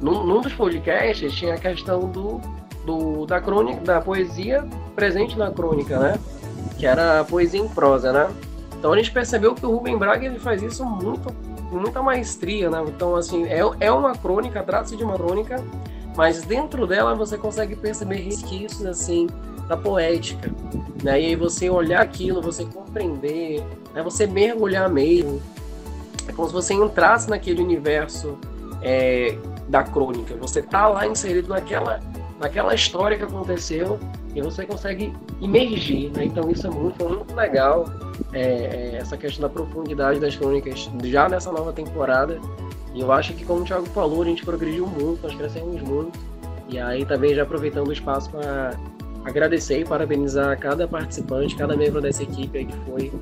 num, 0.00 0.24
num 0.24 0.40
dos 0.40 0.52
podcasts 0.52 1.32
tinha 1.34 1.54
a 1.54 1.58
questão 1.58 2.10
do, 2.10 2.40
do, 2.84 3.26
da 3.26 3.40
crônica, 3.40 3.80
da 3.82 4.00
poesia 4.00 4.66
presente 4.94 5.38
na 5.38 5.50
crônica, 5.50 5.98
né? 5.98 6.18
Que 6.78 6.86
era 6.86 7.20
a 7.20 7.24
poesia 7.24 7.60
em 7.60 7.68
prosa, 7.68 8.12
né? 8.12 8.28
Então 8.78 8.92
a 8.92 8.96
gente 8.96 9.10
percebeu 9.10 9.54
que 9.54 9.64
o 9.64 9.70
Rubem 9.70 9.98
Braga 9.98 10.24
ele 10.24 10.38
faz 10.38 10.62
isso 10.62 10.84
muito, 10.84 11.34
muita 11.70 12.02
maestria, 12.02 12.68
né? 12.68 12.82
Então, 12.86 13.14
assim, 13.14 13.44
é, 13.44 13.60
é 13.80 13.92
uma 13.92 14.14
crônica, 14.14 14.62
trata-se 14.62 14.96
de 14.96 15.04
uma 15.04 15.16
crônica, 15.16 15.62
mas 16.16 16.42
dentro 16.42 16.86
dela 16.86 17.14
você 17.14 17.38
consegue 17.38 17.76
perceber 17.76 18.16
resquícios, 18.16 18.84
assim, 18.84 19.28
da 19.68 19.76
poética, 19.76 20.50
né? 21.02 21.20
E 21.20 21.26
aí 21.26 21.36
você 21.36 21.70
olhar 21.70 22.00
aquilo, 22.00 22.42
você 22.42 22.64
compreender, 22.64 23.64
né? 23.94 24.02
você 24.02 24.26
mergulhar 24.26 24.88
mesmo. 24.90 25.40
É 26.26 26.32
como 26.32 26.48
se 26.48 26.52
você 26.52 26.74
entrasse 26.74 27.30
naquele 27.30 27.62
universo 27.62 28.36
é, 28.82 29.38
da 29.68 29.82
crônica. 29.82 30.34
Você 30.36 30.60
tá 30.60 30.88
lá 30.88 31.06
inserido 31.06 31.48
naquela, 31.48 32.00
naquela 32.38 32.74
história 32.74 33.16
que 33.16 33.22
aconteceu 33.22 33.98
e 34.34 34.40
você 34.40 34.64
consegue 34.64 35.12
imergir, 35.40 36.10
né? 36.12 36.24
Então 36.24 36.50
isso 36.50 36.66
é 36.66 36.70
muito, 36.70 37.04
muito 37.08 37.34
legal, 37.34 37.86
é, 38.32 38.40
é, 38.40 38.96
essa 38.96 39.16
questão 39.16 39.42
da 39.42 39.48
profundidade 39.48 40.20
das 40.20 40.36
crônicas 40.36 40.90
já 41.04 41.28
nessa 41.28 41.50
nova 41.50 41.72
temporada. 41.72 42.38
E 42.94 43.00
eu 43.00 43.12
acho 43.12 43.34
que, 43.34 43.44
como 43.44 43.60
o 43.60 43.64
Thiago 43.64 43.86
falou, 43.86 44.22
a 44.22 44.24
gente 44.24 44.44
progrediu 44.44 44.86
muito, 44.86 45.22
nós 45.22 45.34
crescemos 45.34 45.80
muito. 45.82 46.18
E 46.68 46.78
aí 46.78 47.04
também 47.04 47.34
já 47.34 47.42
aproveitando 47.42 47.88
o 47.88 47.92
espaço 47.92 48.30
para 48.30 48.78
agradecer 49.24 49.80
e 49.80 49.84
parabenizar 49.84 50.58
cada 50.58 50.86
participante, 50.86 51.56
cada 51.56 51.76
membro 51.76 52.00
dessa 52.00 52.22
equipe 52.22 52.64
que 52.64 52.76
foi 52.88 53.12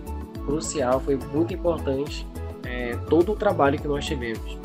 crucial, 0.44 1.00
foi 1.00 1.18
muito 1.32 1.52
importante 1.52 2.26
é, 2.64 2.96
todo 3.08 3.32
o 3.32 3.36
trabalho 3.36 3.78
que 3.78 3.88
nós 3.88 4.04
tivemos. 4.04 4.58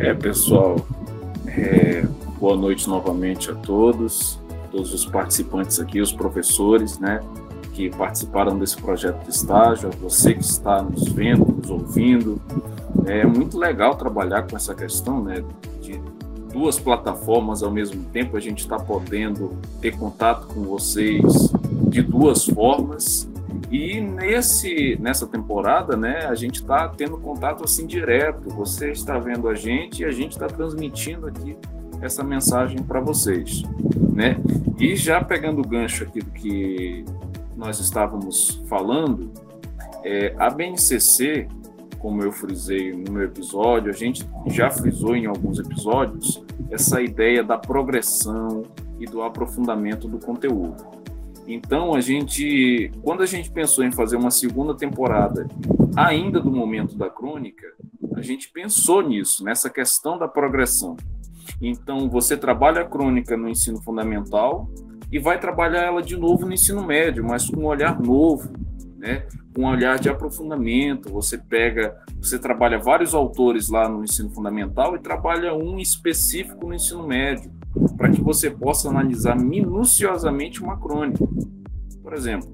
É, 0.00 0.14
pessoal, 0.14 0.76
é, 1.46 2.04
boa 2.38 2.56
noite 2.56 2.88
novamente 2.88 3.50
a 3.50 3.54
todos, 3.54 4.40
todos 4.70 4.94
os 4.94 5.04
participantes 5.04 5.80
aqui, 5.80 6.00
os 6.00 6.12
professores, 6.12 6.98
né, 6.98 7.20
que 7.74 7.90
participaram 7.90 8.56
desse 8.56 8.76
projeto 8.76 9.24
de 9.24 9.30
estágio, 9.30 9.88
a 9.88 9.96
você 9.96 10.34
que 10.34 10.44
está 10.44 10.82
nos 10.82 11.08
vendo, 11.08 11.44
nos 11.46 11.68
ouvindo. 11.68 12.40
É 13.06 13.26
muito 13.26 13.58
legal 13.58 13.96
trabalhar 13.96 14.46
com 14.48 14.56
essa 14.56 14.74
questão, 14.74 15.22
né, 15.22 15.44
de 15.80 16.00
duas 16.52 16.78
plataformas 16.78 17.62
ao 17.62 17.70
mesmo 17.70 18.04
tempo, 18.04 18.36
a 18.36 18.40
gente 18.40 18.60
está 18.60 18.76
podendo 18.76 19.58
ter 19.80 19.96
contato 19.96 20.46
com 20.46 20.62
vocês 20.62 21.52
de 21.88 22.02
duas 22.02 22.44
formas 22.44 23.28
e 23.70 24.00
nesse 24.00 24.96
nessa 25.00 25.26
temporada, 25.26 25.96
né, 25.96 26.26
a 26.26 26.34
gente 26.34 26.56
está 26.56 26.88
tendo 26.88 27.18
contato 27.18 27.64
assim 27.64 27.86
direto. 27.86 28.48
Você 28.50 28.90
está 28.92 29.18
vendo 29.18 29.48
a 29.48 29.54
gente 29.54 30.02
e 30.02 30.04
a 30.04 30.10
gente 30.10 30.32
está 30.32 30.46
transmitindo 30.46 31.26
aqui 31.26 31.56
essa 32.00 32.22
mensagem 32.22 32.82
para 32.82 33.00
vocês, 33.00 33.62
né? 34.12 34.40
E 34.78 34.94
já 34.96 35.22
pegando 35.22 35.60
o 35.60 35.66
gancho 35.66 36.04
aqui 36.04 36.20
do 36.20 36.30
que 36.30 37.04
nós 37.56 37.80
estávamos 37.80 38.62
falando, 38.68 39.32
é, 40.04 40.34
a 40.38 40.48
BNCC, 40.48 41.48
como 41.98 42.22
eu 42.22 42.30
frisei 42.30 42.92
no 42.92 43.12
meu 43.12 43.24
episódio, 43.24 43.90
a 43.90 43.94
gente 43.94 44.28
já 44.46 44.70
frisou 44.70 45.16
em 45.16 45.26
alguns 45.26 45.58
episódios 45.58 46.42
essa 46.70 47.02
ideia 47.02 47.42
da 47.42 47.58
progressão 47.58 48.62
e 49.00 49.06
do 49.06 49.22
aprofundamento 49.22 50.06
do 50.06 50.18
conteúdo. 50.18 50.86
Então, 51.46 51.94
a 51.94 52.00
gente, 52.00 52.90
quando 53.02 53.22
a 53.22 53.26
gente 53.26 53.50
pensou 53.50 53.82
em 53.82 53.90
fazer 53.90 54.16
uma 54.16 54.30
segunda 54.30 54.74
temporada, 54.74 55.48
ainda 55.96 56.40
do 56.40 56.50
momento 56.50 56.94
da 56.94 57.08
crônica, 57.08 57.66
a 58.14 58.20
gente 58.20 58.50
pensou 58.50 59.00
nisso, 59.00 59.42
nessa 59.42 59.70
questão 59.70 60.18
da 60.18 60.28
progressão. 60.28 60.96
Então, 61.60 62.08
você 62.08 62.36
trabalha 62.36 62.82
a 62.82 62.84
crônica 62.84 63.36
no 63.36 63.48
ensino 63.48 63.80
fundamental 63.82 64.68
e 65.10 65.18
vai 65.18 65.38
trabalhar 65.38 65.82
ela 65.82 66.02
de 66.02 66.16
novo 66.16 66.46
no 66.46 66.52
ensino 66.52 66.84
médio, 66.84 67.24
mas 67.24 67.48
com 67.48 67.62
um 67.62 67.66
olhar 67.66 68.00
novo, 68.00 68.52
né? 68.96 69.26
um 69.58 69.66
olhar 69.66 69.98
de 69.98 70.08
aprofundamento. 70.08 71.12
Você 71.12 71.36
pega, 71.36 71.96
você 72.20 72.38
trabalha 72.38 72.78
vários 72.78 73.14
autores 73.14 73.68
lá 73.68 73.88
no 73.88 74.04
ensino 74.04 74.30
fundamental 74.30 74.94
e 74.94 75.00
trabalha 75.00 75.54
um 75.54 75.78
específico 75.78 76.66
no 76.66 76.74
ensino 76.74 77.06
médio 77.06 77.50
para 77.96 78.10
que 78.10 78.20
você 78.20 78.50
possa 78.50 78.88
analisar 78.88 79.36
minuciosamente 79.36 80.62
uma 80.62 80.78
crônica. 80.78 81.26
Por 82.02 82.14
exemplo, 82.14 82.48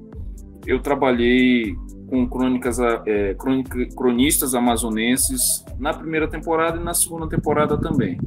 eu 0.67 0.81
trabalhei 0.81 1.75
com 2.09 2.27
crônicas, 2.27 2.79
é, 2.79 3.37
cronistas 3.97 4.55
amazonenses 4.55 5.65
na 5.79 5.93
primeira 5.93 6.29
temporada 6.29 6.79
e 6.79 6.85
na 6.85 6.95
segunda 6.95 7.29
temporada 7.29 7.79
também. 7.79 8.19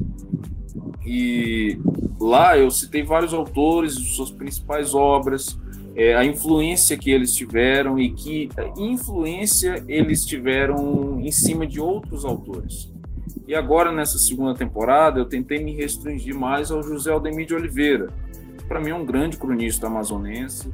E 1.10 1.80
lá 2.20 2.58
eu 2.58 2.70
citei 2.70 3.02
vários 3.02 3.32
autores, 3.32 3.94
suas 3.94 4.30
principais 4.30 4.94
obras, 4.94 5.58
é, 5.96 6.14
a 6.14 6.22
influência 6.22 6.98
que 6.98 7.10
eles 7.10 7.34
tiveram 7.34 7.98
e 7.98 8.10
que 8.10 8.50
influência 8.76 9.82
eles 9.88 10.26
tiveram 10.26 11.18
em 11.18 11.30
cima 11.30 11.66
de 11.66 11.80
outros 11.80 12.26
autores. 12.26 12.92
E 13.46 13.54
agora, 13.54 13.90
nessa 13.90 14.18
segunda 14.18 14.54
temporada, 14.54 15.18
eu 15.18 15.24
tentei 15.24 15.64
me 15.64 15.72
restringir 15.74 16.36
mais 16.36 16.70
ao 16.70 16.82
José 16.82 17.10
Aldemir 17.10 17.46
de 17.46 17.54
Oliveira. 17.54 18.08
Para 18.68 18.78
mim, 18.78 18.90
é 18.90 18.94
um 18.94 19.06
grande 19.06 19.38
cronista 19.38 19.86
amazonense, 19.86 20.70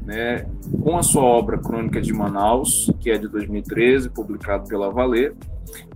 né, 0.00 0.46
com 0.82 0.96
a 0.96 1.02
sua 1.02 1.22
obra 1.22 1.58
Crônica 1.58 2.00
de 2.00 2.14
Manaus, 2.14 2.90
que 3.00 3.10
é 3.10 3.18
de 3.18 3.28
2013, 3.28 4.08
publicado 4.08 4.66
pela 4.66 4.90
Valer. 4.90 5.34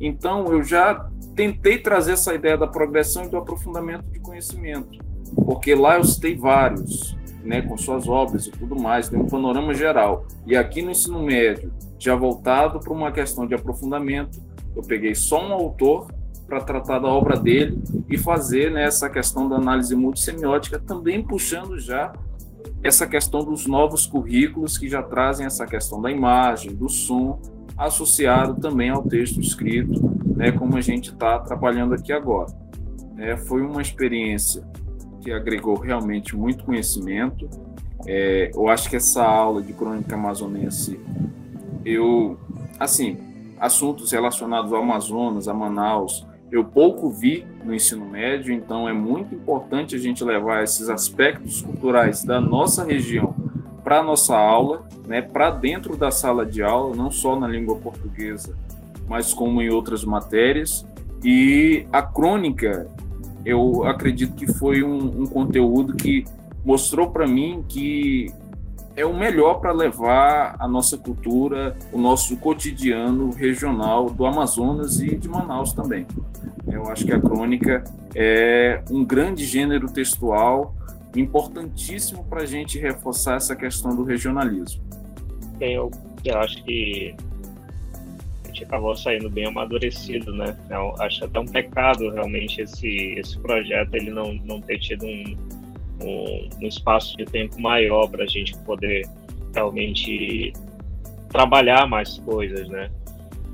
Então, 0.01 0.47
eu 0.47 0.63
já 0.63 1.09
tentei 1.35 1.79
trazer 1.79 2.13
essa 2.13 2.35
ideia 2.35 2.57
da 2.57 2.67
progressão 2.67 3.25
e 3.25 3.29
do 3.29 3.37
aprofundamento 3.37 4.05
de 4.11 4.19
conhecimento, 4.21 4.99
porque 5.45 5.75
lá 5.75 5.97
eu 5.97 6.05
citei 6.05 6.37
vários, 6.37 7.17
né, 7.45 7.63
com 7.63 7.77
suas 7.77 8.09
obras 8.09 8.47
e 8.47 8.51
tudo 8.51 8.81
mais, 8.81 9.09
tem 9.09 9.21
um 9.21 9.27
panorama 9.27 9.73
geral. 9.73 10.27
E 10.47 10.57
aqui 10.57 10.83
no 10.83 10.91
ensino 10.91 11.23
médio, 11.23 11.73
já 11.99 12.15
voltado 12.15 12.81
para 12.81 12.93
uma 12.93 13.13
questão 13.13 13.47
de 13.47 13.55
aprofundamento, 13.55 14.41
eu 14.75 14.83
peguei 14.83 15.15
só 15.15 15.47
um 15.47 15.53
autor 15.53 16.09
para 16.47 16.61
tratar 16.61 16.99
da 16.99 17.09
obra 17.09 17.39
dele 17.39 17.81
e 18.09 18.17
fazer 18.17 18.71
né, 18.71 18.85
essa 18.85 19.09
questão 19.11 19.49
da 19.49 19.57
análise 19.57 19.95
multissemiótica, 19.95 20.79
também 20.79 21.23
puxando 21.23 21.79
já 21.79 22.13
essa 22.83 23.07
questão 23.07 23.45
dos 23.45 23.67
novos 23.67 24.07
currículos 24.07 24.79
que 24.79 24.89
já 24.89 25.03
trazem 25.03 25.47
essa 25.47 25.67
questão 25.67 26.01
da 26.01 26.11
imagem, 26.11 26.75
do 26.75 26.89
som, 26.89 27.41
associado 27.79 28.61
também 28.61 28.91
ao 28.91 29.03
texto 29.03 29.41
escrito, 29.41 30.01
né, 30.37 30.51
como 30.51 30.77
a 30.77 30.81
gente 30.81 31.11
está 31.11 31.39
trabalhando 31.39 31.95
aqui 31.95 32.13
agora. 32.13 32.53
É, 33.17 33.37
foi 33.37 33.63
uma 33.63 33.81
experiência 33.81 34.63
que 35.21 35.31
agregou 35.33 35.77
realmente 35.77 36.37
muito 36.37 36.65
conhecimento. 36.65 37.49
É, 38.07 38.51
eu 38.55 38.69
acho 38.69 38.91
que 38.91 38.97
essa 38.97 39.23
aula 39.23 39.63
de 39.63 39.73
crônica 39.73 40.15
amazonense, 40.15 40.99
eu, 41.85 42.39
assim, 42.79 43.17
assuntos 43.61 44.11
relacionados 44.11 44.73
ao 44.73 44.83
Amazonas, 44.83 45.49
a 45.49 45.55
Manaus, 45.55 46.27
eu 46.51 46.65
pouco 46.65 47.11
vi 47.11 47.47
no 47.65 47.75
ensino 47.75 48.09
médio, 48.09 48.53
então 48.53 48.89
é 48.89 48.93
muito 48.93 49.35
importante 49.35 49.95
a 49.95 49.99
gente 49.99 50.25
levar 50.25 50.63
esses 50.63 50.89
aspectos 50.89 51.61
culturais 51.61 52.25
da 52.25 52.41
nossa 52.41 52.85
região 52.85 53.35
para 53.89 54.01
a 54.01 54.03
nossa 54.03 54.37
aula, 54.37 54.87
né, 55.07 55.23
para 55.23 55.49
dentro 55.49 55.97
da 55.97 56.11
sala 56.11 56.45
de 56.45 56.63
aula, 56.63 56.95
não 56.95 57.11
só 57.11 57.41
na 57.41 57.49
língua 57.49 57.75
portuguesa, 57.77 58.55
mas 59.09 59.33
como 59.33 59.63
em 59.63 59.71
outras 59.71 60.05
matérias. 60.05 60.87
E 61.25 61.87
a 61.91 62.03
crônica, 62.03 62.87
eu 63.47 63.85
acredito 63.85 64.35
que 64.35 64.47
foi 64.47 64.83
um, 64.83 65.23
um 65.23 65.27
conteúdo 65.27 65.95
que 65.95 66.27
mostrou 66.63 67.09
para 67.09 67.27
mim 67.27 67.65
que 67.67 68.31
é 68.95 69.07
o 69.07 69.17
melhor 69.17 69.55
para 69.55 69.73
levar 69.73 70.57
a 70.59 70.69
nossa 70.69 70.99
cultura, 70.99 71.75
o 71.91 71.99
nosso 71.99 72.37
cotidiano 72.37 73.31
regional 73.31 74.11
do 74.11 74.27
Amazonas 74.27 75.01
e 75.01 75.17
de 75.17 75.31
Manaus 75.31 75.73
também. 75.73 76.07
Eu 76.71 76.91
acho 76.91 77.07
que 77.07 77.13
a 77.15 77.19
crônica 77.19 77.83
é 78.15 78.83
um 78.91 79.03
grande 79.03 79.47
gênero 79.47 79.91
textual 79.91 80.75
importantíssimo 81.21 82.25
para 82.25 82.43
a 82.43 82.47
gente 82.47 82.79
reforçar 82.79 83.37
essa 83.37 83.57
questão 83.57 83.95
do 83.95 84.05
regionalismo. 84.05 84.83
Eu, 85.61 85.91
eu 86.25 86.39
acho 86.39 86.63
que 86.65 87.15
a 88.45 88.49
gente 88.49 88.65
acabou 88.65 88.97
saindo 88.97 89.29
bem 89.29 89.47
amadurecido, 89.47 90.33
né? 90.33 90.57
Eu 90.71 90.95
acho 91.01 91.25
até 91.25 91.39
um 91.39 91.47
pecado 91.47 92.11
realmente 92.11 92.61
esse, 92.61 93.15
esse 93.19 93.39
projeto 93.39 93.95
ele 93.95 94.11
não, 94.11 94.35
não 94.45 94.61
ter 94.61 94.79
tido 94.79 95.07
um, 95.07 95.37
um, 96.03 96.49
um 96.61 96.67
espaço 96.67 97.17
de 97.17 97.25
tempo 97.25 97.61
maior 97.61 98.09
para 98.09 98.25
a 98.25 98.27
gente 98.27 98.57
poder 98.59 99.09
realmente 99.55 100.53
trabalhar 101.29 101.87
mais 101.87 102.19
coisas, 102.19 102.69
né? 102.69 102.91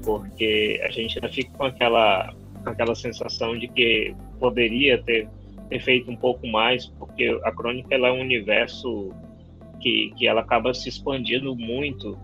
Porque 0.05 0.81
a 0.85 0.91
gente 0.91 1.19
ainda 1.19 1.29
fica 1.29 1.51
com 1.57 1.65
aquela, 1.65 2.35
com 2.63 2.71
aquela 2.71 2.95
sensação 2.95 3.59
de 3.59 3.69
que 3.69 4.15
poderia 4.39 5.03
ter, 5.03 5.29
ter 5.69 5.81
feito 5.81 6.11
um 6.11 6.17
pouco 6.17 6.47
mais, 6.47 6.87
porque 6.87 7.39
a 7.45 7.53
crônica 7.53 7.95
ela 7.95 8.09
é 8.09 8.13
um 8.13 8.21
universo 8.21 9.13
que, 9.81 10.13
que 10.17 10.27
ela 10.27 10.41
acaba 10.41 10.73
se 10.73 10.89
expandindo 10.89 11.55
muito. 11.55 12.19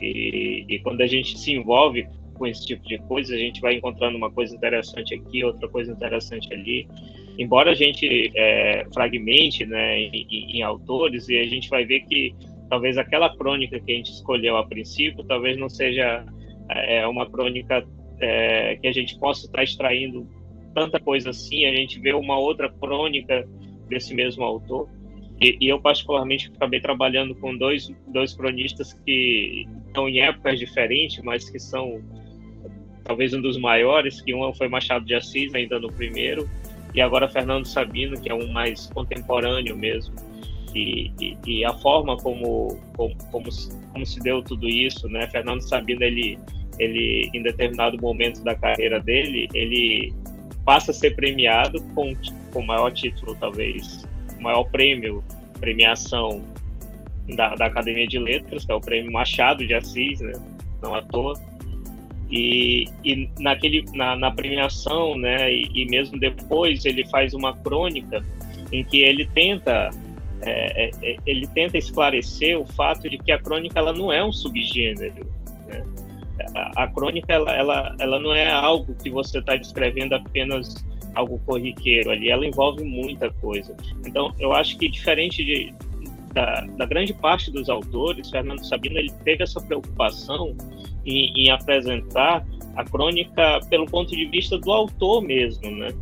E, 0.00 0.64
e 0.68 0.78
quando 0.80 1.00
a 1.00 1.06
gente 1.06 1.38
se 1.38 1.52
envolve 1.52 2.06
com 2.34 2.46
esse 2.46 2.66
tipo 2.66 2.86
de 2.86 2.98
coisa, 2.98 3.34
a 3.34 3.38
gente 3.38 3.60
vai 3.60 3.74
encontrando 3.74 4.16
uma 4.16 4.30
coisa 4.30 4.54
interessante 4.54 5.14
aqui, 5.14 5.44
outra 5.44 5.68
coisa 5.68 5.92
interessante 5.92 6.52
ali. 6.52 6.88
Embora 7.38 7.70
a 7.70 7.74
gente 7.74 8.32
é, 8.34 8.84
fragmente 8.92 9.64
né, 9.64 9.98
em, 9.98 10.26
em, 10.30 10.62
autores, 10.62 11.28
e 11.28 11.38
a 11.38 11.46
gente 11.46 11.68
vai 11.68 11.84
ver 11.84 12.00
que 12.00 12.34
talvez 12.68 12.98
aquela 12.98 13.34
crônica 13.36 13.78
que 13.80 13.92
a 13.92 13.94
gente 13.94 14.12
escolheu 14.12 14.56
a 14.56 14.66
princípio, 14.66 15.24
talvez 15.24 15.56
não 15.56 15.68
seja 15.68 16.24
é, 16.70 17.06
uma 17.06 17.28
crônica 17.28 17.86
é, 18.20 18.76
que 18.76 18.86
a 18.86 18.92
gente 18.92 19.18
possa 19.18 19.46
estar 19.46 19.62
extraindo 19.62 20.28
tanta 20.74 21.00
coisa 21.00 21.30
assim, 21.30 21.64
a 21.66 21.74
gente 21.74 21.98
vê 22.00 22.12
uma 22.12 22.38
outra 22.38 22.68
crônica 22.68 23.48
desse 23.88 24.14
mesmo 24.14 24.44
autor. 24.44 24.88
E, 25.40 25.56
e 25.60 25.68
eu, 25.68 25.80
particularmente, 25.80 26.50
acabei 26.54 26.80
trabalhando 26.80 27.34
com 27.34 27.56
dois, 27.56 27.92
dois 28.08 28.34
cronistas 28.34 28.92
que 29.04 29.66
estão 29.86 30.08
em 30.08 30.20
épocas 30.20 30.58
diferentes, 30.58 31.22
mas 31.24 31.48
que 31.48 31.58
são 31.58 32.02
talvez 33.04 33.34
um 33.34 33.40
dos 33.40 33.58
maiores, 33.58 34.20
que 34.20 34.34
um 34.34 34.52
foi 34.54 34.68
Machado 34.68 35.04
de 35.04 35.14
Assis, 35.14 35.54
ainda 35.54 35.78
no 35.78 35.92
primeiro, 35.92 36.48
e 36.94 37.00
agora 37.00 37.28
Fernando 37.28 37.66
Sabino, 37.66 38.20
que 38.20 38.30
é 38.30 38.34
um 38.34 38.50
mais 38.52 38.86
contemporâneo 38.86 39.76
mesmo. 39.76 40.14
E, 40.74 41.12
e, 41.20 41.36
e 41.46 41.64
a 41.64 41.72
forma 41.74 42.16
como, 42.16 42.80
como, 42.96 43.14
como, 43.30 43.48
como, 43.92 44.06
se 44.06 44.20
deu 44.20 44.42
tudo 44.42 44.68
isso, 44.68 45.08
né? 45.08 45.28
Fernando 45.28 45.60
Sabino, 45.60 46.02
ele, 46.02 46.38
ele, 46.78 47.30
em 47.32 47.42
determinado 47.42 48.00
momento 48.00 48.42
da 48.42 48.54
carreira 48.56 48.98
dele, 49.00 49.48
ele 49.54 50.12
passa 50.64 50.90
a 50.90 50.94
ser 50.94 51.14
premiado 51.14 51.82
com, 51.94 52.12
com 52.52 52.60
o 52.60 52.66
maior 52.66 52.90
título, 52.90 53.36
talvez, 53.38 54.06
o 54.38 54.42
maior 54.42 54.64
prêmio, 54.64 55.22
premiação 55.60 56.42
da, 57.36 57.54
da 57.54 57.66
Academia 57.66 58.06
de 58.06 58.18
Letras, 58.18 58.64
que 58.64 58.72
é 58.72 58.74
o 58.74 58.80
prêmio 58.80 59.12
Machado 59.12 59.66
de 59.66 59.74
Assis, 59.74 60.20
né? 60.20 60.32
Não 60.82 60.94
à 60.94 61.02
toa 61.02 61.34
e, 62.30 62.88
e 63.04 63.28
naquele, 63.38 63.84
na, 63.94 64.16
na 64.16 64.30
premiação, 64.30 65.16
né, 65.16 65.52
e, 65.52 65.70
e, 65.74 65.86
mesmo 65.86 66.18
depois, 66.18 66.84
ele 66.84 67.06
faz 67.06 67.34
uma 67.34 67.56
crônica 67.56 68.24
em 68.72 68.82
que 68.82 68.98
ele 68.98 69.26
tenta 69.26 69.90
é, 70.42 70.86
é, 70.86 70.90
é, 71.02 71.16
ele 71.24 71.46
tenta 71.46 71.78
esclarecer 71.78 72.58
o 72.58 72.66
fato 72.66 73.08
de 73.08 73.18
que 73.18 73.30
a 73.30 73.38
crônica 73.38 73.78
ela 73.78 73.92
não 73.92 74.12
é 74.12 74.22
um 74.22 74.32
subgênero. 74.32 75.26
A, 76.54 76.84
a, 76.84 76.88
crônica 76.88 77.32
ela, 77.32 77.52
ela, 77.52 77.96
ela 77.98 78.20
não 78.20 78.34
é 78.34 78.50
algo 78.50 78.94
que 79.02 79.10
você 79.10 79.38
está 79.38 79.56
descrevendo 79.56 80.14
apenas 80.14 80.84
algo 81.14 81.38
corriqueiro 81.46 82.10
ali, 82.10 82.30
ela 82.30 82.46
envolve 82.46 82.82
muita 82.84 83.30
coisa. 83.30 83.74
Então, 84.06 84.32
eu 84.38 84.52
acho 84.52 84.76
que 84.76 84.88
diferente 84.88 85.44
de, 85.44 85.72
da, 86.32 86.66
da 86.76 86.84
grande 86.84 87.14
parte 87.14 87.50
dos 87.50 87.68
autores, 87.68 88.28
Fernando 88.30 88.64
Sabino 88.64 88.98
ele 88.98 89.12
teve 89.24 89.44
essa 89.44 89.60
preocupação 89.60 90.56
em, 91.06 91.32
em, 91.36 91.50
apresentar 91.50 92.44
a 92.76 92.84
crônica 92.84 93.60
pelo 93.70 93.86
ponto 93.86 94.10
de 94.10 94.26
vista 94.26 94.58
do 94.58 94.72
autor 94.72 95.22
mesmo, 95.22 95.70
né? 95.70 95.94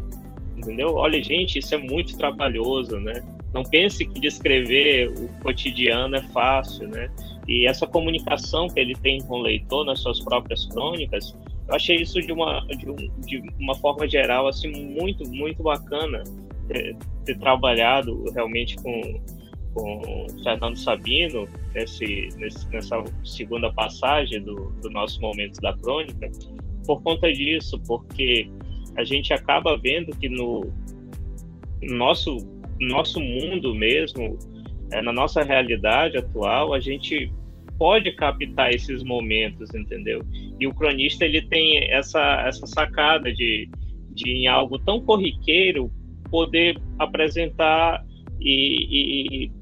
Entendeu? 0.56 0.94
Olha, 0.94 1.22
gente, 1.22 1.58
isso 1.58 1.74
é 1.74 1.78
muito 1.78 2.16
trabalhoso, 2.16 2.98
né? 2.98 3.22
Não 3.52 3.62
pense 3.62 4.06
que 4.06 4.18
descrever 4.18 5.08
o 5.08 5.28
cotidiano 5.42 6.16
é 6.16 6.22
fácil, 6.22 6.88
né? 6.88 7.10
E 7.48 7.66
essa 7.66 7.86
comunicação 7.86 8.68
que 8.68 8.78
ele 8.78 8.94
tem 8.94 9.20
com 9.22 9.36
o 9.36 9.42
leitor 9.42 9.84
nas 9.84 10.00
suas 10.00 10.20
próprias 10.20 10.66
crônicas, 10.66 11.36
eu 11.68 11.74
achei 11.74 11.96
isso 11.96 12.20
de 12.20 12.32
uma, 12.32 12.60
de, 12.66 12.88
um, 12.88 12.96
de 12.96 13.42
uma 13.58 13.74
forma 13.76 14.08
geral, 14.08 14.46
assim, 14.46 14.70
muito, 14.70 15.28
muito 15.28 15.62
bacana 15.62 16.22
ter, 16.68 16.96
ter 17.24 17.38
trabalhado 17.38 18.24
realmente 18.32 18.76
com, 18.76 19.20
com 19.74 20.26
Fernando 20.42 20.76
Sabino 20.76 21.48
nesse, 21.74 22.28
nesse, 22.36 22.68
nessa 22.70 23.02
segunda 23.24 23.72
passagem 23.72 24.40
do, 24.42 24.70
do 24.80 24.90
nosso 24.90 25.20
momento 25.20 25.60
da 25.60 25.76
crônica 25.76 26.30
por 26.86 27.02
conta 27.02 27.32
disso, 27.32 27.80
porque 27.86 28.48
a 28.96 29.04
gente 29.04 29.32
acaba 29.32 29.76
vendo 29.76 30.16
que 30.16 30.28
no 30.28 30.72
nosso 31.82 32.36
nosso 32.80 33.20
mundo 33.20 33.74
mesmo, 33.74 34.38
é, 34.92 35.02
na 35.02 35.12
nossa 35.12 35.42
realidade 35.42 36.16
atual, 36.16 36.74
a 36.74 36.80
gente 36.80 37.32
pode 37.78 38.12
captar 38.12 38.72
esses 38.72 39.02
momentos, 39.02 39.74
entendeu? 39.74 40.22
E 40.60 40.66
o 40.66 40.74
cronista 40.74 41.24
ele 41.24 41.42
tem 41.42 41.90
essa 41.90 42.44
essa 42.46 42.66
sacada 42.66 43.32
de, 43.32 43.68
de 44.10 44.30
em 44.30 44.46
algo 44.46 44.78
tão 44.78 45.00
corriqueiro 45.00 45.90
poder 46.30 46.80
apresentar 46.98 48.04
e, 48.40 49.46
e 49.46 49.52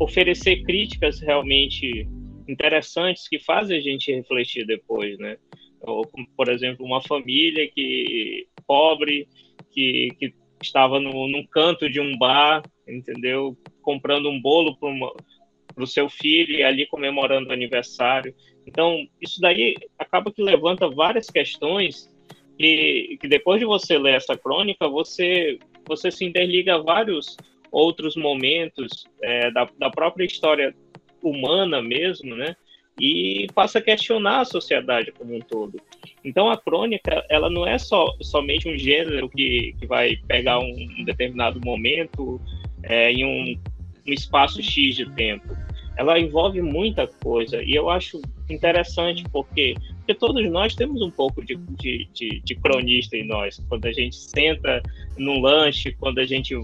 oferecer 0.00 0.62
críticas 0.62 1.20
realmente 1.20 2.08
interessantes 2.48 3.28
que 3.28 3.38
fazem 3.38 3.78
a 3.78 3.80
gente 3.80 4.12
refletir 4.12 4.66
depois, 4.66 5.18
né? 5.18 5.36
Ou, 5.80 6.02
por 6.36 6.48
exemplo, 6.48 6.84
uma 6.84 7.02
família 7.02 7.68
que 7.70 8.46
pobre 8.66 9.28
que, 9.70 10.08
que 10.18 10.34
estava 10.62 10.98
no, 10.98 11.28
num 11.28 11.46
canto 11.46 11.90
de 11.90 12.00
um 12.00 12.16
bar, 12.16 12.62
entendeu? 12.86 13.56
Comprando 13.82 14.28
um 14.28 14.40
bolo 14.40 14.76
para 14.76 15.84
o 15.84 15.86
seu 15.86 16.08
filho 16.08 16.54
e 16.54 16.62
ali 16.62 16.86
comemorando 16.86 17.48
o 17.48 17.52
aniversário. 17.52 18.34
Então, 18.66 19.06
isso 19.20 19.40
daí 19.40 19.74
acaba 19.98 20.32
que 20.32 20.42
levanta 20.42 20.88
várias 20.88 21.28
questões 21.28 22.10
e 22.58 23.18
que 23.20 23.28
depois 23.28 23.60
de 23.60 23.66
você 23.66 23.98
ler 23.98 24.14
essa 24.14 24.36
crônica, 24.36 24.88
você, 24.88 25.58
você 25.86 26.10
se 26.10 26.24
interliga 26.24 26.76
a 26.76 26.82
vários 26.82 27.36
outros 27.70 28.16
momentos 28.16 29.04
é, 29.20 29.50
da, 29.50 29.68
da 29.78 29.90
própria 29.90 30.24
história 30.24 30.74
humana 31.20 31.82
mesmo, 31.82 32.36
né? 32.36 32.54
E 33.00 33.48
passa 33.52 33.80
a 33.80 33.82
questionar 33.82 34.40
a 34.40 34.44
sociedade 34.44 35.10
como 35.10 35.34
um 35.34 35.40
todo. 35.40 35.80
Então 36.24 36.48
a 36.48 36.56
crônica, 36.56 37.24
ela 37.28 37.50
não 37.50 37.66
é 37.66 37.76
só 37.76 38.06
somente 38.20 38.68
um 38.68 38.78
gênero 38.78 39.28
que, 39.28 39.74
que 39.80 39.86
vai 39.86 40.16
pegar 40.28 40.60
um 40.60 41.04
determinado 41.04 41.60
momento 41.64 42.40
é, 42.88 43.12
em 43.12 43.24
um, 43.24 43.58
um 44.06 44.12
espaço 44.12 44.62
X 44.62 44.96
de 44.96 45.10
tempo. 45.10 45.56
Ela 45.96 46.18
envolve 46.18 46.60
muita 46.60 47.06
coisa 47.06 47.62
e 47.62 47.72
eu 47.72 47.88
acho 47.88 48.20
interessante 48.50 49.24
porque, 49.32 49.74
porque 49.98 50.14
todos 50.14 50.50
nós 50.50 50.74
temos 50.74 51.00
um 51.00 51.10
pouco 51.10 51.44
de, 51.44 51.56
de, 51.56 52.08
de, 52.12 52.40
de 52.40 52.54
cronista 52.56 53.16
em 53.16 53.26
nós. 53.26 53.64
Quando 53.68 53.86
a 53.86 53.92
gente 53.92 54.16
senta 54.16 54.82
num 55.16 55.40
lanche, 55.40 55.92
quando 55.92 56.18
a 56.18 56.24
gente 56.24 56.54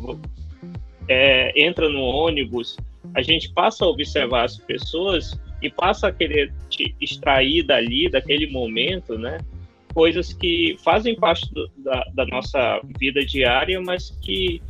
é, 1.08 1.52
entra 1.60 1.88
no 1.88 2.00
ônibus, 2.00 2.76
a 3.14 3.22
gente 3.22 3.52
passa 3.52 3.84
a 3.84 3.88
observar 3.88 4.44
as 4.44 4.58
pessoas 4.58 5.38
e 5.62 5.70
passa 5.70 6.08
a 6.08 6.12
querer 6.12 6.52
extrair 7.00 7.62
dali, 7.62 8.08
daquele 8.08 8.46
momento, 8.46 9.18
né? 9.18 9.38
Coisas 9.92 10.32
que 10.32 10.76
fazem 10.82 11.16
parte 11.16 11.52
do, 11.52 11.70
da, 11.78 12.04
da, 12.14 12.26
nossa 12.26 12.80
vida 12.98 13.24
diária, 13.24 13.80
mas 13.80 14.10
que 14.22 14.62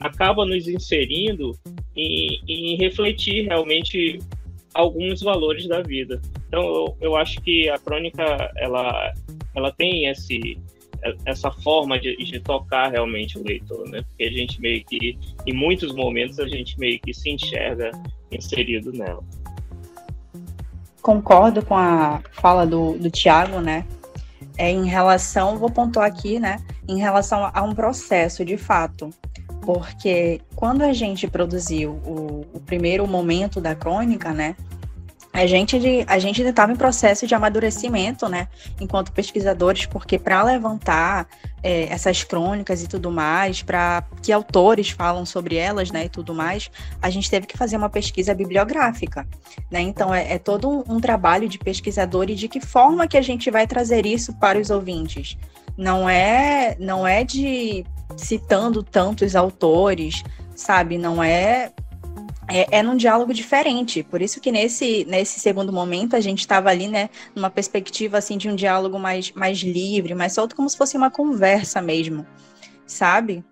acaba 0.00 0.44
nos 0.44 0.68
inserindo 0.68 1.52
em, 1.96 2.40
em 2.46 2.76
refletir 2.76 3.46
realmente 3.46 4.18
alguns 4.74 5.22
valores 5.22 5.66
da 5.66 5.80
vida. 5.82 6.20
Então, 6.48 6.62
eu, 6.62 6.96
eu 7.00 7.16
acho 7.16 7.40
que 7.40 7.68
a 7.68 7.78
crônica 7.78 8.22
ela, 8.56 9.14
ela 9.54 9.72
tem 9.72 10.06
esse 10.06 10.58
essa 11.24 11.50
forma 11.50 11.98
de, 11.98 12.16
de, 12.16 12.40
tocar 12.40 12.90
realmente 12.90 13.38
o 13.38 13.44
leitor, 13.44 13.88
né? 13.88 14.02
Porque 14.02 14.24
a 14.24 14.30
gente 14.30 14.60
meio 14.60 14.84
que, 14.84 15.18
em 15.46 15.52
muitos 15.52 15.94
momentos, 15.94 16.38
a 16.40 16.48
gente 16.48 16.78
meio 16.78 16.98
que 17.00 17.12
se 17.12 17.30
enxerga 17.30 17.90
inserido 18.32 18.92
nela. 18.92 19.22
Concordo 21.00 21.64
com 21.64 21.76
a 21.76 22.20
fala 22.32 22.66
do, 22.66 22.98
do 22.98 23.10
Tiago, 23.10 23.60
né? 23.60 23.86
É, 24.58 24.70
em 24.70 24.86
relação, 24.86 25.58
vou 25.58 25.70
pontuar 25.70 26.06
aqui, 26.06 26.40
né? 26.40 26.64
Em 26.88 26.98
relação 26.98 27.50
a 27.52 27.62
um 27.62 27.74
processo, 27.74 28.44
de 28.44 28.56
fato. 28.56 29.10
Porque 29.66 30.40
quando 30.54 30.82
a 30.82 30.92
gente 30.92 31.26
produziu 31.26 31.90
o, 32.06 32.46
o 32.54 32.60
primeiro 32.60 33.04
momento 33.04 33.60
da 33.60 33.74
crônica, 33.74 34.32
né, 34.32 34.54
a 35.32 35.44
gente 35.44 35.76
a 36.06 36.18
gente 36.20 36.40
estava 36.40 36.72
em 36.72 36.76
processo 36.76 37.26
de 37.26 37.34
amadurecimento, 37.34 38.28
né, 38.28 38.46
enquanto 38.80 39.10
pesquisadores, 39.10 39.84
porque 39.84 40.20
para 40.20 40.40
levantar 40.44 41.26
é, 41.64 41.92
essas 41.92 42.22
crônicas 42.22 42.80
e 42.80 42.86
tudo 42.86 43.10
mais, 43.10 43.60
para 43.60 44.04
que 44.22 44.30
autores 44.30 44.90
falam 44.90 45.26
sobre 45.26 45.56
elas, 45.56 45.90
né, 45.90 46.04
e 46.04 46.08
tudo 46.08 46.32
mais, 46.32 46.70
a 47.02 47.10
gente 47.10 47.28
teve 47.28 47.44
que 47.48 47.58
fazer 47.58 47.76
uma 47.76 47.90
pesquisa 47.90 48.32
bibliográfica, 48.32 49.26
né. 49.68 49.80
Então 49.80 50.14
é, 50.14 50.34
é 50.34 50.38
todo 50.38 50.70
um, 50.70 50.94
um 50.94 51.00
trabalho 51.00 51.48
de 51.48 51.58
pesquisador 51.58 52.30
e 52.30 52.36
de 52.36 52.46
que 52.46 52.60
forma 52.60 53.08
que 53.08 53.18
a 53.18 53.22
gente 53.22 53.50
vai 53.50 53.66
trazer 53.66 54.06
isso 54.06 54.32
para 54.34 54.60
os 54.60 54.70
ouvintes. 54.70 55.36
Não 55.76 56.08
é 56.08 56.76
não 56.78 57.04
é 57.04 57.24
de 57.24 57.84
citando 58.16 58.82
tantos 58.82 59.34
autores, 59.34 60.22
sabe? 60.54 60.98
Não 60.98 61.22
é 61.22 61.72
é, 62.48 62.78
é 62.78 62.82
num 62.82 62.96
diálogo 62.96 63.34
diferente. 63.34 64.02
Por 64.02 64.22
isso 64.22 64.40
que 64.40 64.52
nesse, 64.52 65.04
nesse 65.06 65.40
segundo 65.40 65.72
momento 65.72 66.14
a 66.16 66.20
gente 66.20 66.40
estava 66.40 66.70
ali, 66.70 66.88
né, 66.88 67.10
numa 67.34 67.50
perspectiva 67.50 68.18
assim 68.18 68.38
de 68.38 68.48
um 68.48 68.54
diálogo 68.54 68.98
mais, 68.98 69.32
mais 69.32 69.58
livre, 69.58 70.14
mais 70.14 70.32
solto, 70.32 70.54
como 70.54 70.68
se 70.68 70.76
fosse 70.76 70.96
uma 70.96 71.10
conversa 71.10 71.82
mesmo, 71.82 72.26
sabe? 72.86 73.44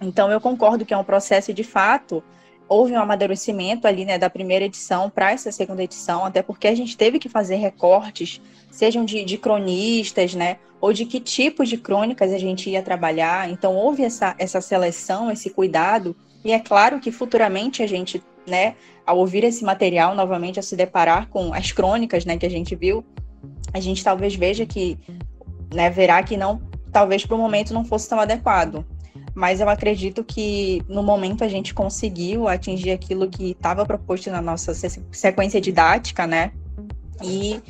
Então 0.00 0.30
eu 0.30 0.40
concordo 0.40 0.84
que 0.84 0.92
é 0.92 0.96
um 0.96 1.04
processo 1.04 1.52
de 1.52 1.64
fato. 1.64 2.22
Houve 2.68 2.92
um 2.94 3.00
amadurecimento 3.00 3.86
ali, 3.86 4.04
né, 4.04 4.18
da 4.18 4.28
primeira 4.28 4.64
edição 4.64 5.08
para 5.08 5.30
essa 5.30 5.52
segunda 5.52 5.84
edição, 5.84 6.24
até 6.24 6.42
porque 6.42 6.66
a 6.66 6.74
gente 6.74 6.96
teve 6.96 7.18
que 7.20 7.28
fazer 7.28 7.56
recortes, 7.56 8.40
sejam 8.72 9.04
de, 9.04 9.24
de 9.24 9.38
cronistas, 9.38 10.34
né, 10.34 10.58
ou 10.86 10.92
de 10.92 11.04
que 11.04 11.18
tipo 11.18 11.64
de 11.64 11.76
crônicas 11.76 12.32
a 12.32 12.38
gente 12.38 12.70
ia 12.70 12.80
trabalhar. 12.80 13.50
Então 13.50 13.74
houve 13.74 14.04
essa, 14.04 14.36
essa 14.38 14.60
seleção, 14.60 15.32
esse 15.32 15.50
cuidado 15.50 16.14
e 16.44 16.52
é 16.52 16.60
claro 16.60 17.00
que 17.00 17.10
futuramente 17.10 17.82
a 17.82 17.88
gente, 17.88 18.22
né, 18.46 18.76
ao 19.04 19.18
ouvir 19.18 19.42
esse 19.42 19.64
material 19.64 20.14
novamente, 20.14 20.60
a 20.60 20.62
se 20.62 20.76
deparar 20.76 21.28
com 21.28 21.52
as 21.52 21.72
crônicas, 21.72 22.24
né, 22.24 22.36
que 22.36 22.46
a 22.46 22.48
gente 22.48 22.76
viu, 22.76 23.04
a 23.74 23.80
gente 23.80 24.04
talvez 24.04 24.36
veja 24.36 24.64
que, 24.64 24.96
né, 25.74 25.90
verá 25.90 26.22
que 26.22 26.36
não, 26.36 26.62
talvez 26.92 27.26
para 27.26 27.34
o 27.34 27.38
momento 27.38 27.74
não 27.74 27.84
fosse 27.84 28.08
tão 28.08 28.20
adequado. 28.20 28.86
Mas 29.34 29.60
eu 29.60 29.68
acredito 29.68 30.22
que 30.22 30.84
no 30.88 31.02
momento 31.02 31.42
a 31.42 31.48
gente 31.48 31.74
conseguiu 31.74 32.46
atingir 32.46 32.92
aquilo 32.92 33.28
que 33.28 33.50
estava 33.50 33.84
proposto 33.84 34.30
na 34.30 34.40
nossa 34.40 34.72
sequência 35.10 35.60
didática, 35.60 36.28
né? 36.28 36.52
E 37.20 37.60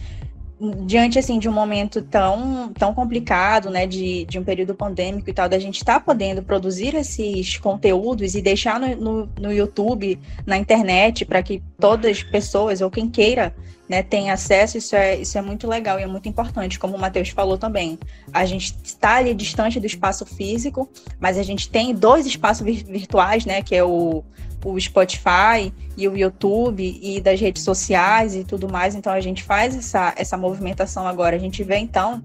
diante 0.87 1.19
assim 1.19 1.39
de 1.39 1.49
um 1.49 1.53
momento 1.53 2.01
tão 2.01 2.73
tão 2.73 2.95
complicado, 2.95 3.69
né, 3.69 3.87
de, 3.87 4.25
de 4.25 4.39
um 4.39 4.45
período 4.45 4.75
pandêmico 4.75 5.29
e 5.29 5.33
tal, 5.33 5.49
da 5.49 5.59
gente 5.59 5.77
estar 5.77 5.95
tá 5.95 6.01
podendo 6.01 6.43
produzir 6.43 6.95
esses 6.95 7.59
conteúdos 7.59 8.35
e 8.35 8.41
deixar 8.41 8.81
no, 8.81 8.97
no, 8.97 9.29
no 9.39 9.53
YouTube, 9.53 10.19
na 10.47 10.57
internet, 10.57 11.25
para 11.27 11.43
que 11.43 11.63
todas 11.79 12.11
as 12.11 12.23
pessoas 12.23 12.81
ou 12.81 12.91
quem 12.91 13.09
queira, 13.09 13.55
né, 13.87 14.03
tenha 14.03 14.33
acesso, 14.33 14.79
isso 14.79 14.97
é 14.97 15.17
isso 15.17 15.37
é 15.37 15.43
muito 15.43 15.69
legal 15.69 16.01
e 16.01 16.03
é 16.03 16.07
muito 16.07 16.29
importante, 16.29 16.79
como 16.79 16.97
o 16.97 16.99
Matheus 17.01 17.29
falou 17.29 17.59
também. 17.59 17.99
A 18.33 18.47
gente 18.47 18.75
está 18.83 19.17
ali 19.17 19.35
distante 19.35 19.79
do 19.79 19.87
espaço 19.87 20.25
físico, 20.25 20.89
mas 21.21 21.37
a 21.37 21.43
gente 21.43 21.69
tem 21.69 21.95
dois 21.95 22.25
espaços 22.25 22.67
virtuais, 22.67 23.45
né, 23.45 23.63
que 23.63 23.75
é 23.75 23.85
o 23.85 24.25
o 24.67 24.81
Spotify 24.81 25.73
e 25.97 26.09
o 26.09 26.17
YouTube 26.17 26.99
e 27.01 27.21
das 27.21 27.41
redes 27.41 27.63
sociais 27.63 28.35
e 28.35 28.43
tudo 28.43 28.69
mais. 28.69 28.97
Então 28.97 29.13
a 29.13 29.21
gente 29.21 29.45
faz 29.45 29.77
essa, 29.77 30.13
essa 30.17 30.37
movimentação 30.37 31.07
agora. 31.07 31.37
A 31.37 31.39
gente 31.39 31.63
vê 31.63 31.77
então 31.77 32.21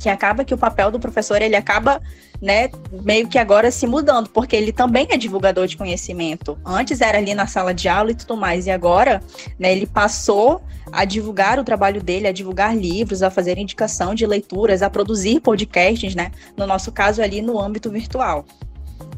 que 0.00 0.08
acaba 0.08 0.44
que 0.44 0.52
o 0.52 0.58
papel 0.58 0.90
do 0.90 0.98
professor 0.98 1.40
ele 1.40 1.54
acaba 1.54 2.00
né, 2.42 2.70
meio 3.04 3.28
que 3.28 3.38
agora 3.38 3.70
se 3.70 3.86
mudando, 3.86 4.30
porque 4.30 4.56
ele 4.56 4.72
também 4.72 5.06
é 5.10 5.16
divulgador 5.16 5.66
de 5.66 5.76
conhecimento. 5.76 6.58
Antes 6.64 7.00
era 7.00 7.18
ali 7.18 7.34
na 7.34 7.46
sala 7.46 7.72
de 7.72 7.88
aula 7.88 8.10
e 8.10 8.14
tudo 8.14 8.36
mais, 8.36 8.66
e 8.66 8.70
agora, 8.70 9.22
né, 9.58 9.70
ele 9.70 9.86
passou 9.86 10.62
a 10.90 11.04
divulgar 11.04 11.58
o 11.58 11.64
trabalho 11.64 12.02
dele, 12.02 12.26
a 12.26 12.32
divulgar 12.32 12.74
livros, 12.74 13.22
a 13.22 13.30
fazer 13.30 13.58
indicação 13.58 14.14
de 14.14 14.26
leituras, 14.26 14.82
a 14.82 14.88
produzir 14.88 15.40
podcasts, 15.40 16.14
né, 16.14 16.32
no 16.56 16.66
nosso 16.66 16.90
caso 16.90 17.22
ali 17.22 17.42
no 17.42 17.60
âmbito 17.60 17.90
virtual. 17.90 18.46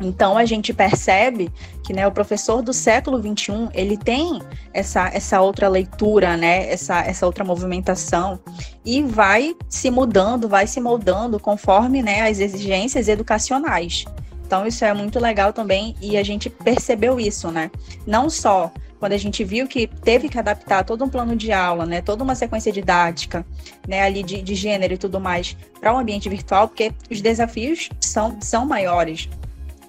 Então 0.02 0.36
a 0.36 0.44
gente 0.44 0.72
percebe 0.72 1.50
que 1.82 1.92
né, 1.92 2.06
o 2.06 2.12
professor 2.12 2.62
do 2.62 2.72
século 2.72 3.18
XXI 3.20 3.68
ele 3.72 3.96
tem 3.96 4.40
essa, 4.72 5.08
essa 5.08 5.40
outra 5.40 5.68
leitura, 5.68 6.36
né, 6.36 6.70
essa, 6.70 7.00
essa 7.00 7.24
outra 7.24 7.44
movimentação 7.44 8.40
e 8.84 9.02
vai 9.02 9.54
se 9.68 9.90
mudando, 9.90 10.48
vai 10.48 10.66
se 10.66 10.80
moldando 10.80 11.38
conforme 11.38 12.02
né, 12.02 12.28
as 12.28 12.40
exigências 12.40 13.08
educacionais. 13.08 14.04
Então 14.44 14.66
isso 14.66 14.84
é 14.84 14.92
muito 14.92 15.18
legal 15.18 15.52
também 15.52 15.94
e 16.00 16.16
a 16.16 16.22
gente 16.22 16.50
percebeu 16.50 17.18
isso, 17.18 17.50
né? 17.50 17.70
Não 18.06 18.28
só 18.28 18.70
quando 18.98 19.14
a 19.14 19.18
gente 19.18 19.42
viu 19.42 19.66
que 19.66 19.88
teve 19.88 20.28
que 20.28 20.38
adaptar 20.38 20.84
todo 20.84 21.04
um 21.04 21.08
plano 21.08 21.34
de 21.34 21.50
aula, 21.50 21.84
né, 21.84 22.00
toda 22.00 22.22
uma 22.22 22.36
sequência 22.36 22.70
didática, 22.70 23.44
né, 23.88 24.00
ali 24.02 24.22
de, 24.22 24.40
de 24.40 24.54
gênero 24.54 24.94
e 24.94 24.98
tudo 24.98 25.18
mais 25.18 25.56
para 25.80 25.92
um 25.92 25.98
ambiente 25.98 26.28
virtual, 26.28 26.68
porque 26.68 26.92
os 27.10 27.20
desafios 27.20 27.88
são, 28.00 28.38
são 28.40 28.64
maiores 28.64 29.28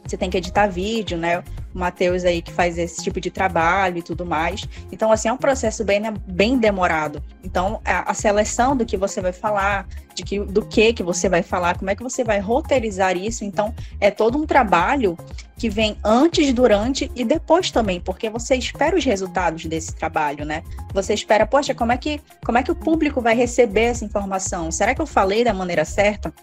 você 0.06 0.18
tem 0.18 0.30
que 0.30 0.38
editar 0.38 0.68
vídeo, 0.68 1.18
né? 1.18 1.40
O 1.74 1.80
Matheus 1.80 2.24
aí 2.24 2.42
que 2.42 2.52
faz 2.52 2.78
esse 2.78 3.02
tipo 3.02 3.20
de 3.20 3.32
trabalho 3.32 3.98
e 3.98 4.02
tudo 4.02 4.26
mais. 4.26 4.68
Então, 4.92 5.12
assim, 5.12 5.30
é 5.30 5.34
um 5.34 5.38
processo 5.38 5.84
bem, 5.84 6.02
bem 6.28 6.58
demorado. 6.58 7.24
Então, 7.44 7.82
a, 7.86 8.12
a, 8.12 8.14
seleção 8.14 8.76
do 8.76 8.86
que 8.86 8.98
você 8.98 9.22
vai 9.22 9.32
falar, 9.32 9.88
de 10.14 10.24
que, 10.24 10.40
do 10.40 10.64
que 10.64 10.94
que 10.94 11.02
você 11.02 11.30
vai 11.30 11.42
falar, 11.42 11.78
como 11.78 11.90
é 11.90 11.96
que 11.96 12.04
você 12.04 12.24
vai 12.24 12.40
roteirizar 12.40 13.18
isso. 13.18 13.44
Então, 13.46 13.74
é 14.00 14.12
todo 14.12 14.38
um 14.38 14.46
trabalho 14.46 15.18
que 15.58 15.70
vem 15.70 15.98
antes, 16.04 16.54
durante 16.54 17.10
e 17.16 17.24
depois 17.24 17.72
também, 17.72 18.00
porque 18.00 18.30
você 18.30 18.56
espera 18.56 18.98
os 18.98 19.06
resultados 19.06 19.66
desse 19.66 19.96
trabalho, 19.96 20.46
né? 20.46 20.64
Você 20.94 21.14
espera, 21.14 21.46
poxa, 21.48 21.74
como 21.74 21.92
é 21.92 21.98
que, 21.98 22.20
como 22.46 22.58
é 22.58 22.64
que 22.64 22.72
o 22.72 22.76
público 22.76 23.22
vai 23.22 23.36
receber 23.36 23.84
essa 23.84 24.04
informação? 24.04 24.70
Será 24.72 24.94
que 24.94 25.02
eu 25.02 25.08
falei 25.08 25.44
da 25.44 25.54
maneira 25.54 25.86
certa? 25.86 26.34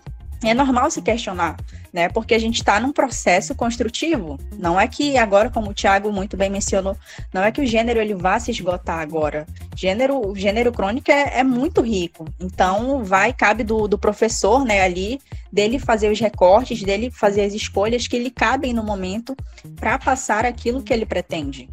é 0.49 0.55
normal 0.55 0.91
se 0.91 1.03
questionar, 1.03 1.57
né? 1.93 2.09
Porque 2.09 2.35
a 2.35 2.39
gente 2.39 2.57
está 2.57 2.79
num 2.81 2.93
processo 2.93 3.55
construtivo. 3.55 4.39
Não 4.59 4.79
é 4.79 4.87
que 4.87 5.17
agora, 5.17 5.51
como 5.51 5.71
o 5.71 5.75
Thiago 5.75 6.13
muito 6.13 6.37
bem 6.37 6.51
mencionou, 6.51 6.97
não 7.33 7.43
é 7.43 7.51
que 7.51 7.61
o 7.61 7.67
gênero 7.67 8.01
ele 8.01 8.15
vá 8.15 8.39
se 8.39 8.51
esgotar 8.51 9.01
agora. 9.01 9.47
Gênero, 9.77 10.29
o 10.29 10.37
gênero 10.37 10.73
crônico 10.73 11.11
é, 11.11 11.41
é 11.41 11.45
muito 11.45 11.81
rico. 11.81 12.25
Então, 12.41 13.03
vai 13.05 13.33
cabe 13.33 13.65
do, 13.65 13.89
do 13.89 13.99
professor, 13.99 14.65
né, 14.65 14.83
ali, 14.83 15.21
dele 15.53 15.79
fazer 15.79 16.11
os 16.11 16.21
recortes, 16.21 16.83
dele 16.83 17.11
fazer 17.11 17.43
as 17.43 17.55
escolhas 17.55 18.07
que 18.07 18.19
lhe 18.19 18.31
cabem 18.31 18.73
no 18.73 18.83
momento 18.83 19.35
para 19.77 19.99
passar 19.99 20.45
aquilo 20.45 20.83
que 20.83 20.93
ele 20.93 21.07
pretende. 21.07 21.69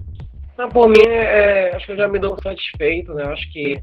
Não, 0.58 0.70
por 0.70 0.90
mim, 0.90 1.04
é, 1.06 1.76
acho 1.76 1.86
que 1.86 1.92
eu 1.92 1.98
já 1.98 2.08
me 2.08 2.18
dou 2.18 2.36
satisfeito, 2.42 3.14
né? 3.14 3.24
Acho 3.26 3.52
que 3.52 3.80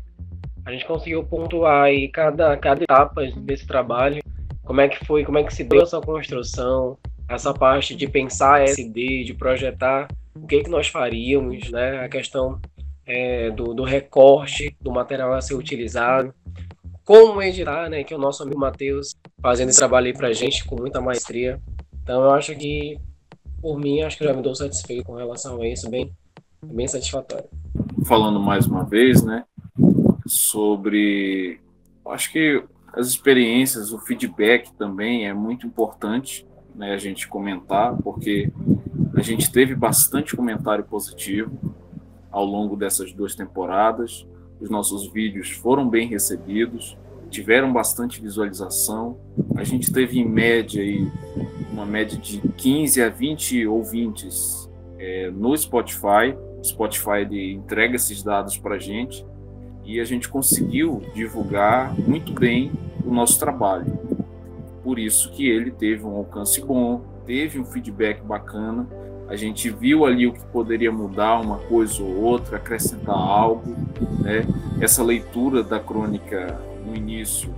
a 0.66 0.72
gente 0.72 0.86
conseguiu 0.86 1.22
pontuar 1.22 1.84
aí 1.84 2.08
cada, 2.08 2.56
cada 2.56 2.82
etapa 2.82 3.22
desse 3.36 3.66
trabalho 3.66 4.23
como 4.64 4.80
é 4.80 4.88
que 4.88 5.04
foi, 5.04 5.24
como 5.24 5.38
é 5.38 5.44
que 5.44 5.54
se 5.54 5.64
deu 5.64 5.82
essa 5.82 6.00
construção, 6.00 6.98
essa 7.28 7.52
parte 7.52 7.94
de 7.94 8.08
pensar 8.08 8.62
SD, 8.64 9.24
de 9.24 9.34
projetar 9.34 10.08
o 10.34 10.46
que, 10.46 10.64
que 10.64 10.70
nós 10.70 10.88
faríamos, 10.88 11.70
né? 11.70 12.04
A 12.04 12.08
questão 12.08 12.58
é, 13.06 13.50
do, 13.50 13.74
do, 13.74 13.84
recorte 13.84 14.74
do 14.80 14.90
material 14.90 15.32
a 15.32 15.40
ser 15.40 15.54
utilizado, 15.54 16.34
como 17.04 17.42
editar, 17.42 17.88
né? 17.88 18.02
Que 18.02 18.14
é 18.14 18.16
o 18.16 18.20
nosso 18.20 18.42
amigo 18.42 18.58
Matheus 18.58 19.14
fazendo 19.40 19.68
esse 19.68 19.78
trabalho 19.78 20.06
aí 20.06 20.12
pra 20.12 20.32
gente 20.32 20.64
com 20.64 20.76
muita 20.76 21.00
maestria. 21.00 21.60
Então 22.02 22.24
eu 22.24 22.30
acho 22.32 22.54
que, 22.56 22.98
por 23.60 23.78
mim, 23.78 24.02
acho 24.02 24.18
que 24.18 24.24
já 24.24 24.32
me 24.32 24.42
dou 24.42 24.54
satisfeito 24.54 25.04
com 25.04 25.14
relação 25.14 25.60
a 25.60 25.68
isso, 25.68 25.88
bem, 25.88 26.10
bem 26.64 26.88
satisfatório. 26.88 27.48
Falando 28.06 28.40
mais 28.40 28.66
uma 28.66 28.84
vez, 28.84 29.22
né? 29.22 29.44
Sobre. 30.26 31.60
Acho 32.06 32.32
que 32.32 32.62
as 32.96 33.08
experiências, 33.08 33.92
o 33.92 33.98
feedback 33.98 34.72
também 34.74 35.26
é 35.26 35.34
muito 35.34 35.66
importante 35.66 36.46
né, 36.74 36.92
a 36.92 36.96
gente 36.96 37.28
comentar, 37.28 37.96
porque 38.02 38.50
a 39.14 39.20
gente 39.20 39.50
teve 39.50 39.74
bastante 39.74 40.36
comentário 40.36 40.84
positivo 40.84 41.74
ao 42.30 42.44
longo 42.44 42.76
dessas 42.76 43.12
duas 43.12 43.34
temporadas. 43.34 44.26
Os 44.60 44.70
nossos 44.70 45.12
vídeos 45.12 45.50
foram 45.50 45.88
bem 45.88 46.08
recebidos, 46.08 46.96
tiveram 47.30 47.72
bastante 47.72 48.20
visualização. 48.20 49.18
A 49.56 49.64
gente 49.64 49.92
teve 49.92 50.18
em 50.18 50.28
média 50.28 50.82
aí 50.82 51.10
uma 51.72 51.84
média 51.84 52.16
de 52.16 52.40
15 52.40 53.02
a 53.02 53.08
20 53.08 53.66
ouvintes 53.66 54.70
é, 54.98 55.30
no 55.30 55.56
Spotify. 55.56 56.36
O 56.58 56.64
Spotify 56.64 57.24
entrega 57.52 57.96
esses 57.96 58.22
dados 58.22 58.56
para 58.56 58.76
a 58.76 58.78
gente 58.78 59.24
e 59.84 60.00
a 60.00 60.04
gente 60.04 60.28
conseguiu 60.28 61.02
divulgar 61.14 61.94
muito 61.98 62.32
bem 62.32 62.72
o 63.04 63.12
nosso 63.12 63.38
trabalho. 63.38 63.98
Por 64.82 64.98
isso 64.98 65.30
que 65.30 65.48
ele 65.48 65.70
teve 65.70 66.04
um 66.04 66.16
alcance 66.16 66.60
bom, 66.60 67.02
teve 67.26 67.58
um 67.58 67.64
feedback 67.64 68.22
bacana, 68.22 68.86
a 69.28 69.36
gente 69.36 69.70
viu 69.70 70.04
ali 70.04 70.26
o 70.26 70.32
que 70.32 70.44
poderia 70.46 70.92
mudar 70.92 71.40
uma 71.40 71.58
coisa 71.58 72.02
ou 72.02 72.22
outra, 72.22 72.56
acrescentar 72.56 73.16
algo, 73.16 73.74
né? 74.20 74.46
Essa 74.80 75.02
leitura 75.02 75.62
da 75.62 75.80
crônica 75.80 76.58
no 76.86 76.94
início, 76.94 77.54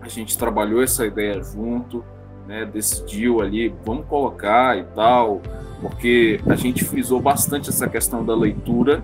a 0.00 0.08
gente 0.08 0.38
trabalhou 0.38 0.82
essa 0.82 1.04
ideia 1.04 1.42
junto, 1.42 2.04
né, 2.46 2.64
decidiu 2.64 3.40
ali, 3.40 3.74
vamos 3.84 4.06
colocar 4.06 4.76
e 4.76 4.84
tal, 4.94 5.40
porque 5.80 6.40
a 6.46 6.54
gente 6.56 6.84
frisou 6.84 7.20
bastante 7.20 7.68
essa 7.68 7.88
questão 7.88 8.24
da 8.24 8.34
leitura, 8.34 9.02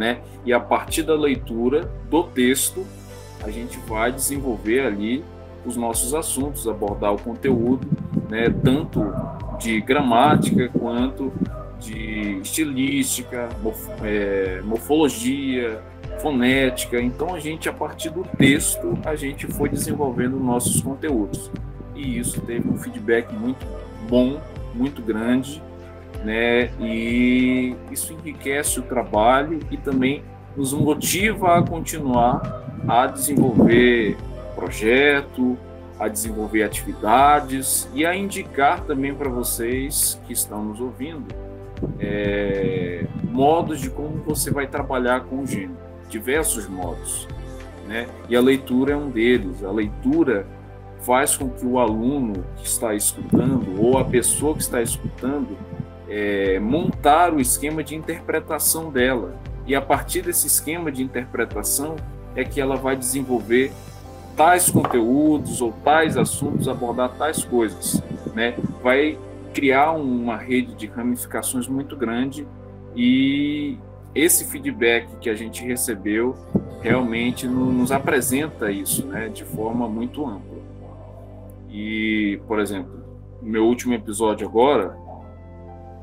né? 0.00 0.20
E 0.46 0.52
a 0.52 0.58
partir 0.58 1.02
da 1.02 1.14
leitura 1.14 1.90
do 2.08 2.22
texto, 2.22 2.86
a 3.44 3.50
gente 3.50 3.78
vai 3.80 4.10
desenvolver 4.10 4.80
ali 4.80 5.22
os 5.64 5.76
nossos 5.76 6.14
assuntos, 6.14 6.66
abordar 6.66 7.12
o 7.12 7.18
conteúdo, 7.18 7.86
né, 8.30 8.48
tanto 8.64 9.12
de 9.58 9.78
gramática 9.82 10.70
quanto 10.70 11.30
de 11.78 12.38
estilística, 12.40 13.50
é, 14.02 14.62
morfologia, 14.64 15.82
fonética. 16.18 16.98
Então 16.98 17.34
a 17.34 17.38
gente 17.38 17.68
a 17.68 17.72
partir 17.72 18.08
do 18.08 18.22
texto 18.38 18.98
a 19.04 19.14
gente 19.14 19.46
foi 19.48 19.68
desenvolvendo 19.68 20.40
nossos 20.40 20.80
conteúdos 20.80 21.50
e 21.94 22.18
isso 22.18 22.40
teve 22.40 22.66
um 22.66 22.78
feedback 22.78 23.30
muito 23.34 23.66
bom, 24.08 24.40
muito 24.74 25.02
grande, 25.02 25.62
né? 26.24 26.70
E 26.80 27.74
isso 27.90 28.12
enriquece 28.12 28.78
o 28.80 28.82
trabalho 28.82 29.60
e 29.70 29.76
também 29.76 30.22
nos 30.56 30.72
motiva 30.72 31.58
a 31.58 31.62
continuar 31.62 32.64
a 32.88 33.06
desenvolver 33.06 34.16
projeto, 34.54 35.56
a 35.98 36.08
desenvolver 36.08 36.62
atividades 36.62 37.88
e 37.94 38.04
a 38.04 38.14
indicar 38.14 38.80
também 38.80 39.14
para 39.14 39.28
vocês 39.28 40.20
que 40.26 40.32
estão 40.32 40.64
nos 40.64 40.80
ouvindo 40.80 41.26
é, 41.98 43.06
modos 43.22 43.80
de 43.80 43.90
como 43.90 44.22
você 44.22 44.50
vai 44.50 44.66
trabalhar 44.66 45.24
com 45.24 45.42
o 45.42 45.46
gênero, 45.46 45.76
diversos 46.08 46.68
modos, 46.68 47.26
né? 47.86 48.06
E 48.28 48.36
a 48.36 48.40
leitura 48.40 48.92
é 48.92 48.96
um 48.96 49.10
deles. 49.10 49.64
A 49.64 49.70
leitura 49.70 50.46
faz 51.00 51.36
com 51.36 51.48
que 51.48 51.64
o 51.64 51.78
aluno 51.78 52.44
que 52.56 52.66
está 52.66 52.94
escutando 52.94 53.80
ou 53.80 53.98
a 53.98 54.04
pessoa 54.04 54.54
que 54.54 54.62
está 54.62 54.82
escutando 54.82 55.56
é, 56.10 56.58
montar 56.58 57.32
o 57.32 57.40
esquema 57.40 57.82
de 57.82 57.94
interpretação 57.94 58.90
dela. 58.90 59.36
E 59.66 59.74
a 59.74 59.80
partir 59.80 60.22
desse 60.22 60.48
esquema 60.48 60.90
de 60.90 61.02
interpretação 61.02 61.94
é 62.34 62.44
que 62.44 62.60
ela 62.60 62.74
vai 62.74 62.96
desenvolver 62.96 63.70
tais 64.36 64.68
conteúdos 64.68 65.62
ou 65.62 65.72
tais 65.84 66.16
assuntos, 66.16 66.68
abordar 66.68 67.10
tais 67.16 67.44
coisas, 67.44 68.02
né? 68.34 68.56
Vai 68.82 69.16
criar 69.54 69.92
uma 69.92 70.36
rede 70.36 70.74
de 70.74 70.86
ramificações 70.86 71.68
muito 71.68 71.96
grande 71.96 72.46
e 72.94 73.78
esse 74.14 74.44
feedback 74.46 75.08
que 75.20 75.30
a 75.30 75.34
gente 75.34 75.64
recebeu 75.64 76.34
realmente 76.80 77.46
nos 77.46 77.92
apresenta 77.92 78.70
isso, 78.70 79.06
né, 79.06 79.28
de 79.28 79.44
forma 79.44 79.88
muito 79.88 80.26
ampla. 80.26 80.58
E, 81.68 82.40
por 82.48 82.58
exemplo, 82.58 83.04
no 83.40 83.48
meu 83.48 83.64
último 83.66 83.94
episódio 83.94 84.46
agora, 84.46 84.96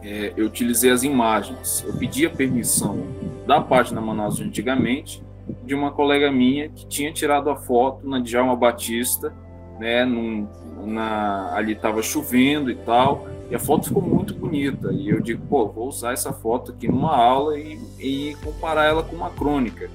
é, 0.03 0.33
eu 0.35 0.45
utilizei 0.45 0.91
as 0.91 1.03
imagens. 1.03 1.83
Eu 1.87 1.93
pedi 1.93 2.25
a 2.25 2.29
permissão 2.29 3.05
da 3.45 3.61
página 3.61 4.01
Manaus 4.01 4.39
antigamente 4.39 5.23
de 5.63 5.73
uma 5.73 5.91
colega 5.91 6.31
minha 6.31 6.69
que 6.69 6.85
tinha 6.87 7.11
tirado 7.11 7.49
a 7.49 7.55
foto 7.55 8.07
na 8.07 8.19
Djalma 8.19 8.55
Batista, 8.55 9.33
né, 9.79 10.03
num, 10.03 10.47
na, 10.85 11.53
ali 11.55 11.73
estava 11.73 12.01
chovendo 12.01 12.69
e 12.69 12.75
tal, 12.75 13.27
e 13.49 13.55
a 13.55 13.59
foto 13.59 13.87
ficou 13.87 14.01
muito 14.01 14.33
bonita. 14.33 14.91
E 14.91 15.09
eu 15.09 15.21
digo, 15.21 15.45
pô, 15.47 15.67
vou 15.67 15.87
usar 15.87 16.13
essa 16.13 16.33
foto 16.33 16.71
aqui 16.71 16.87
numa 16.87 17.15
aula 17.15 17.57
e, 17.57 17.79
e 17.99 18.35
comparar 18.43 18.85
ela 18.85 19.03
com 19.03 19.15
uma 19.15 19.29
crônica. 19.29 19.89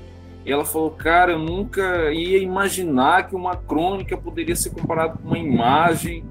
E 0.45 0.51
ela 0.51 0.65
falou, 0.65 0.91
cara, 0.91 1.33
eu 1.33 1.39
nunca 1.39 2.13
ia 2.13 2.39
imaginar 2.39 3.29
que 3.29 3.37
uma 3.37 3.57
crônica 3.57 4.17
poderia 4.17 4.57
ser 4.57 4.71
comparada 4.71 5.17
com 5.17 5.29
uma 5.29 5.39
imagem. 5.39 6.25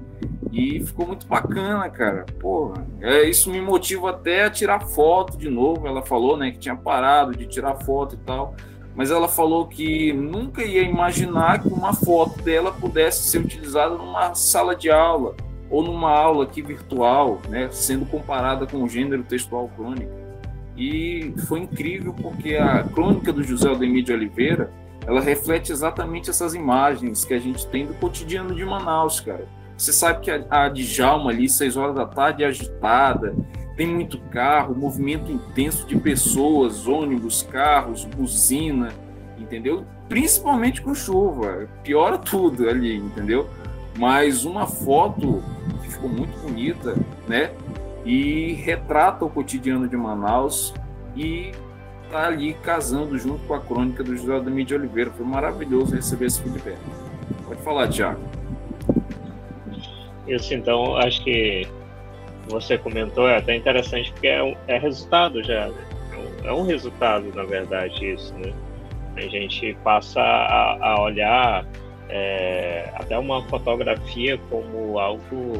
E 0.52 0.80
ficou 0.80 1.06
muito 1.06 1.26
bacana, 1.26 1.88
cara. 1.88 2.26
Porra, 2.38 2.86
é, 3.00 3.22
isso 3.22 3.50
me 3.50 3.60
motiva 3.60 4.10
até 4.10 4.44
a 4.44 4.50
tirar 4.50 4.80
foto 4.80 5.38
de 5.38 5.48
novo. 5.48 5.88
Ela 5.88 6.02
falou, 6.02 6.36
né, 6.36 6.50
que 6.50 6.58
tinha 6.58 6.76
parado 6.76 7.34
de 7.34 7.46
tirar 7.46 7.74
foto 7.76 8.16
e 8.16 8.18
tal. 8.18 8.54
Mas 8.94 9.10
ela 9.10 9.26
falou 9.26 9.66
que 9.66 10.12
nunca 10.12 10.62
ia 10.62 10.82
imaginar 10.82 11.62
que 11.62 11.68
uma 11.68 11.94
foto 11.94 12.42
dela 12.42 12.70
pudesse 12.70 13.30
ser 13.30 13.38
utilizada 13.38 13.96
numa 13.96 14.34
sala 14.34 14.76
de 14.76 14.90
aula 14.90 15.34
ou 15.70 15.82
numa 15.82 16.10
aula 16.10 16.44
aqui 16.44 16.60
virtual, 16.60 17.40
né, 17.48 17.70
sendo 17.70 18.04
comparada 18.04 18.66
com 18.66 18.82
o 18.82 18.88
gênero 18.88 19.22
textual 19.22 19.70
crônico. 19.74 20.12
E 20.76 21.32
foi 21.46 21.60
incrível 21.60 22.12
porque 22.12 22.56
a 22.56 22.82
crônica 22.82 23.32
do 23.32 23.42
José 23.42 23.68
Aldemir 23.70 24.04
de 24.04 24.12
Oliveira, 24.12 24.70
ela 25.06 25.22
reflete 25.22 25.72
exatamente 25.72 26.28
essas 26.28 26.54
imagens 26.54 27.24
que 27.24 27.32
a 27.32 27.38
gente 27.38 27.66
tem 27.68 27.86
do 27.86 27.94
cotidiano 27.94 28.54
de 28.54 28.62
Manaus, 28.66 29.18
cara. 29.18 29.46
Você 29.76 29.92
sabe 29.92 30.20
que 30.20 30.30
a, 30.30 30.44
a 30.50 30.68
Djalma 30.68 31.30
ali, 31.30 31.48
seis 31.48 31.76
horas 31.76 31.94
da 31.94 32.06
tarde, 32.06 32.44
é 32.44 32.46
agitada, 32.46 33.34
tem 33.76 33.86
muito 33.86 34.18
carro, 34.30 34.74
movimento 34.74 35.30
intenso 35.30 35.86
de 35.86 35.96
pessoas, 35.96 36.86
ônibus, 36.86 37.42
carros, 37.42 38.04
buzina, 38.04 38.90
entendeu? 39.38 39.84
Principalmente 40.08 40.82
com 40.82 40.94
chuva, 40.94 41.68
piora 41.82 42.18
tudo 42.18 42.68
ali, 42.68 42.96
entendeu? 42.96 43.48
Mas 43.98 44.44
uma 44.44 44.66
foto 44.66 45.42
que 45.82 45.88
ficou 45.88 46.08
muito 46.08 46.38
bonita, 46.40 46.96
né? 47.26 47.50
e 48.04 48.54
retrata 48.54 49.24
o 49.24 49.30
cotidiano 49.30 49.88
de 49.88 49.96
Manaus 49.96 50.74
e 51.14 51.52
está 52.04 52.26
ali 52.26 52.54
casando 52.54 53.18
junto 53.18 53.44
com 53.46 53.54
a 53.54 53.60
crônica 53.60 54.02
do 54.02 54.16
José 54.16 54.36
Ademir 54.36 54.66
de 54.66 54.74
Oliveira. 54.74 55.10
Foi 55.10 55.24
maravilhoso 55.24 55.94
receber 55.94 56.26
esse 56.26 56.40
feedback. 56.42 56.78
Pode 57.46 57.62
falar, 57.62 57.88
Tiago. 57.88 58.20
Isso, 60.26 60.54
então, 60.54 60.96
acho 60.96 61.22
que 61.24 61.66
você 62.48 62.78
comentou, 62.78 63.28
é 63.28 63.38
até 63.38 63.56
interessante, 63.56 64.12
porque 64.12 64.28
é, 64.28 64.42
um, 64.42 64.54
é 64.66 64.78
resultado 64.78 65.42
já. 65.42 65.68
Né? 65.68 65.84
É 66.44 66.52
um 66.52 66.64
resultado, 66.64 67.32
na 67.34 67.44
verdade, 67.44 68.12
isso, 68.12 68.34
né? 68.34 68.52
A 69.16 69.20
gente 69.20 69.76
passa 69.84 70.20
a, 70.20 70.92
a 70.92 71.02
olhar 71.02 71.66
é, 72.08 72.90
até 72.94 73.18
uma 73.18 73.42
fotografia 73.44 74.38
como 74.48 74.98
algo 74.98 75.52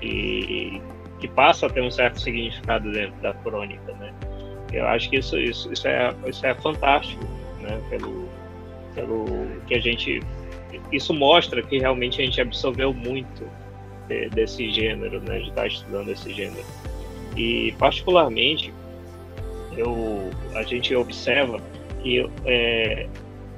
que, 0.00 0.82
que 1.20 1.28
passa 1.28 1.66
a 1.66 1.70
ter 1.70 1.82
um 1.82 1.90
certo 1.90 2.20
significado 2.20 2.90
dentro 2.90 3.14
da 3.22 3.32
crônica, 3.32 3.92
né? 3.94 4.12
Eu 4.72 4.86
acho 4.88 5.08
que 5.08 5.16
isso, 5.16 5.38
isso, 5.38 5.72
isso, 5.72 5.86
é, 5.86 6.12
isso 6.26 6.44
é 6.44 6.54
fantástico, 6.54 7.24
né? 7.60 7.80
Pelo, 7.90 8.28
pelo 8.94 9.24
que 9.66 9.74
a 9.74 9.80
gente... 9.80 10.20
Isso 10.90 11.14
mostra 11.14 11.62
que 11.62 11.78
realmente 11.78 12.20
a 12.20 12.24
gente 12.24 12.40
absorveu 12.40 12.92
muito 12.92 13.48
de, 14.08 14.28
desse 14.30 14.70
gênero, 14.70 15.20
né? 15.20 15.38
De 15.38 15.48
estar 15.48 15.66
estudando 15.66 16.10
esse 16.10 16.32
gênero. 16.32 16.64
E, 17.36 17.72
particularmente, 17.78 18.72
eu, 19.76 20.30
a 20.54 20.62
gente 20.62 20.94
observa 20.94 21.60
que 22.02 22.28
é, 22.44 23.06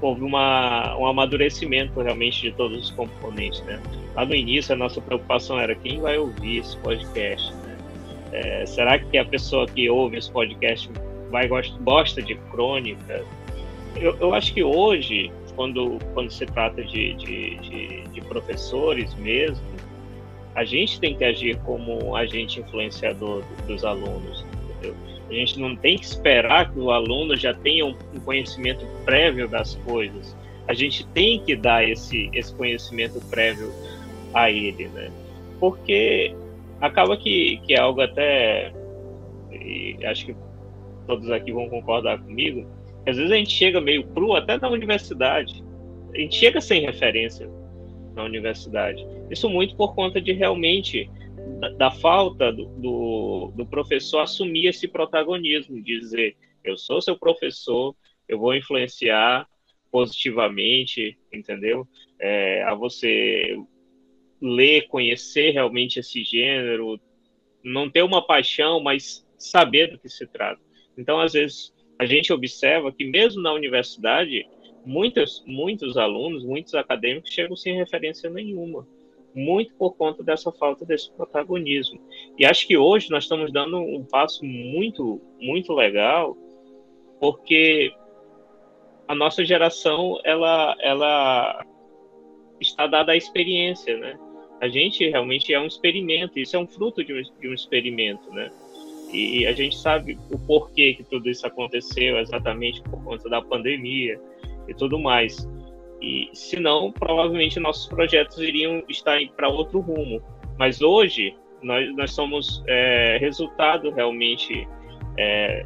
houve 0.00 0.22
uma, 0.22 0.96
um 0.96 1.06
amadurecimento 1.06 2.00
realmente 2.00 2.40
de 2.42 2.52
todos 2.52 2.85
os 2.85 2.90
componentes, 2.90 3.62
né? 3.62 3.80
Lá 4.14 4.24
no 4.24 4.35
início 4.35 4.74
a 4.74 4.78
nossa 4.78 5.00
preocupação 5.00 5.59
era 5.59 5.74
quem 5.74 6.00
vai 6.00 6.16
ouvir 6.18 6.59
esse 6.59 6.76
podcast, 6.78 7.52
né? 7.52 7.76
É, 8.32 8.66
será 8.66 8.98
que 8.98 9.16
a 9.18 9.24
pessoa 9.24 9.66
que 9.66 9.88
ouve 9.88 10.18
esse 10.18 10.30
podcast 10.30 10.90
vai 11.30 11.48
gosta, 11.48 11.76
gosta 11.80 12.22
de 12.22 12.35
crônica? 12.50 13.24
Eu, 13.94 14.16
eu 14.20 14.35
acho 14.35 14.52
que 14.52 14.62
hoje, 14.62 15.30
quando, 15.54 15.98
quando 16.12 16.30
se 16.30 16.44
trata 16.46 16.82
de, 16.82 17.14
de, 17.14 17.56
de, 17.56 18.02
de 18.09 18.20
professores 18.22 19.14
mesmo, 19.14 19.64
a 20.56 20.64
gente 20.64 20.98
tem 20.98 21.14
que 21.14 21.22
agir 21.22 21.58
como 21.58 22.16
agente 22.16 22.60
influenciador 22.60 23.44
dos 23.68 23.84
alunos, 23.84 24.42
entendeu? 24.70 24.96
A 25.28 25.32
gente 25.34 25.60
não 25.60 25.76
tem 25.76 25.98
que 25.98 26.06
esperar 26.06 26.72
que 26.72 26.78
o 26.78 26.90
aluno 26.90 27.36
já 27.36 27.52
tenha 27.52 27.84
um 27.84 27.94
conhecimento 28.24 28.86
prévio 29.04 29.46
das 29.46 29.74
coisas. 29.74 30.34
A 30.66 30.72
gente 30.72 31.06
tem 31.08 31.40
que 31.40 31.54
dar 31.54 31.86
esse, 31.86 32.30
esse 32.32 32.54
conhecimento 32.54 33.20
prévio 33.28 33.70
a 34.32 34.50
ele, 34.50 34.88
né? 34.88 35.10
Porque 35.60 36.34
acaba 36.80 37.18
que, 37.18 37.58
que 37.66 37.74
é 37.74 37.78
algo 37.78 38.00
até. 38.00 38.72
acho 40.06 40.24
que 40.24 40.36
todos 41.06 41.30
aqui 41.30 41.52
vão 41.52 41.68
concordar 41.68 42.18
comigo. 42.18 42.66
Às 43.06 43.18
vezes 43.18 43.30
a 43.30 43.36
gente 43.36 43.52
chega 43.52 43.78
meio 43.78 44.04
cru 44.06 44.34
até 44.34 44.58
na 44.58 44.70
universidade. 44.70 45.62
A 46.14 46.18
gente 46.18 46.34
chega 46.34 46.62
sem 46.62 46.80
referência 46.80 47.46
na 48.16 48.24
universidade. 48.24 49.07
Isso 49.31 49.48
muito 49.48 49.76
por 49.76 49.94
conta 49.94 50.20
de 50.20 50.33
realmente 50.33 51.09
da, 51.61 51.68
da 51.68 51.90
falta 51.90 52.50
do, 52.50 52.64
do, 52.64 53.52
do, 53.55 53.66
professor 53.66 54.20
assumir 54.20 54.66
esse 54.66 54.88
protagonismo, 54.88 55.81
dizer 55.83 56.37
eu 56.64 56.76
sou 56.76 57.00
seu 57.00 57.16
professor, 57.16 57.94
eu 58.26 58.38
vou 58.38 58.55
influenciar 58.55 59.46
positivamente, 59.92 61.16
entendeu? 61.33 61.87
É, 62.18 62.62
a 62.64 62.74
você 62.74 63.57
ler, 64.40 64.88
conhecer 64.88 65.50
realmente 65.50 66.00
esse 66.00 66.24
gênero, 66.24 67.00
não 67.62 67.88
ter 67.88 68.02
uma 68.02 68.26
paixão, 68.26 68.81
mas 68.81 69.26
saber 69.38 69.88
do 69.88 69.98
que 69.98 70.09
se 70.09 70.26
trata. 70.26 70.61
Então, 70.98 71.20
às 71.20 71.35
vezes, 71.35 71.72
a 71.98 72.05
gente 72.05 72.33
observa 72.33 72.92
que 72.92 73.05
mesmo 73.05 73.42
na 73.42 73.52
universidade, 73.52 74.46
muitos, 74.87 75.42
muitos 75.46 75.96
alunos, 75.96 76.44
muitos 76.44 76.75
acadêmicos 76.75 77.31
chegam 77.31 77.57
sem 77.57 77.77
referência 77.77 78.31
nenhuma 78.31 78.87
muito 79.37 79.75
por 79.75 79.94
conta 79.96 80.22
dessa 80.22 80.51
falta 80.51 80.87
desse 80.87 81.12
protagonismo. 81.12 82.01
E 82.38 82.46
acho 82.46 82.66
que 82.66 82.79
hoje 82.79 83.11
nós 83.11 83.25
estamos 83.25 83.53
dando 83.53 83.77
um 83.77 84.03
passo 84.03 84.42
muito, 84.42 85.20
muito 85.38 85.75
legal, 85.75 86.35
porque 87.20 87.92
a 89.07 89.14
nossa 89.14 89.44
geração 89.44 90.18
ela, 90.25 90.75
ela 90.81 91.64
está 92.59 92.87
dada 92.87 93.12
à 93.12 93.16
experiência, 93.16 93.96
né? 93.99 94.18
A 94.59 94.68
gente 94.68 95.07
realmente 95.07 95.53
é 95.53 95.61
um 95.61 95.66
experimento, 95.66 96.38
isso 96.38 96.57
é 96.57 96.59
um 96.59 96.66
fruto 96.66 97.05
de 97.05 97.12
um, 97.12 97.22
de 97.38 97.49
um 97.49 97.53
experimento, 97.53 98.31
né? 98.31 98.51
E 99.12 99.46
a 99.46 99.53
gente 99.53 99.77
sabe 99.77 100.18
o 100.31 100.38
porquê 100.38 100.94
que 100.94 101.05
tudo 101.05 101.29
isso 101.29 101.46
aconteceu, 101.46 102.18
exatamente 102.18 102.83
por 102.83 103.03
conta 103.05 103.29
da 103.29 103.40
pandemia 103.40 104.18
e 104.68 104.74
tudo 104.74 104.98
mais. 104.98 105.48
E 106.00 106.29
senão, 106.33 106.92
provavelmente 106.92 107.59
nossos 107.59 107.87
projetos 107.87 108.38
iriam 108.38 108.83
estar 108.88 109.18
para 109.37 109.48
outro 109.48 109.81
rumo. 109.81 110.22
Mas 110.59 110.81
hoje 110.81 111.35
nós, 111.62 111.94
nós 111.96 112.12
somos 112.12 112.62
é, 112.66 113.18
resultado 113.18 113.90
realmente 113.90 114.66
é, 115.18 115.64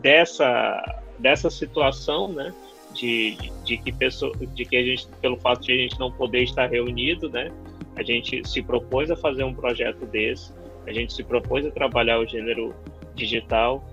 dessa 0.00 1.02
dessa 1.18 1.50
situação, 1.50 2.32
né? 2.32 2.52
De, 2.92 3.36
de, 3.64 3.76
que 3.76 3.92
pessoa, 3.92 4.32
de 4.36 4.64
que 4.64 4.76
a 4.76 4.82
gente, 4.82 5.06
pelo 5.20 5.36
fato 5.36 5.62
de 5.62 5.72
a 5.72 5.76
gente 5.76 5.98
não 5.98 6.10
poder 6.10 6.42
estar 6.42 6.66
reunido, 6.66 7.28
né? 7.28 7.52
A 7.94 8.02
gente 8.02 8.46
se 8.48 8.62
propôs 8.62 9.10
a 9.10 9.16
fazer 9.16 9.44
um 9.44 9.54
projeto 9.54 10.06
desse, 10.06 10.52
a 10.86 10.92
gente 10.92 11.12
se 11.12 11.22
propôs 11.22 11.66
a 11.66 11.70
trabalhar 11.70 12.18
o 12.18 12.26
gênero 12.26 12.74
digital 13.14 13.84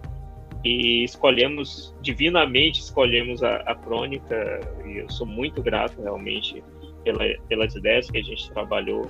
e 0.63 1.03
escolhemos, 1.03 1.93
divinamente 2.01 2.79
escolhemos 2.79 3.43
a, 3.43 3.57
a 3.57 3.75
crônica, 3.75 4.61
e 4.85 4.99
eu 4.99 5.09
sou 5.09 5.27
muito 5.27 5.61
grato 5.61 6.01
realmente 6.01 6.63
pela, 7.03 7.25
pelas 7.49 7.75
ideias 7.75 8.09
que 8.09 8.17
a 8.17 8.23
gente 8.23 8.49
trabalhou, 8.51 9.09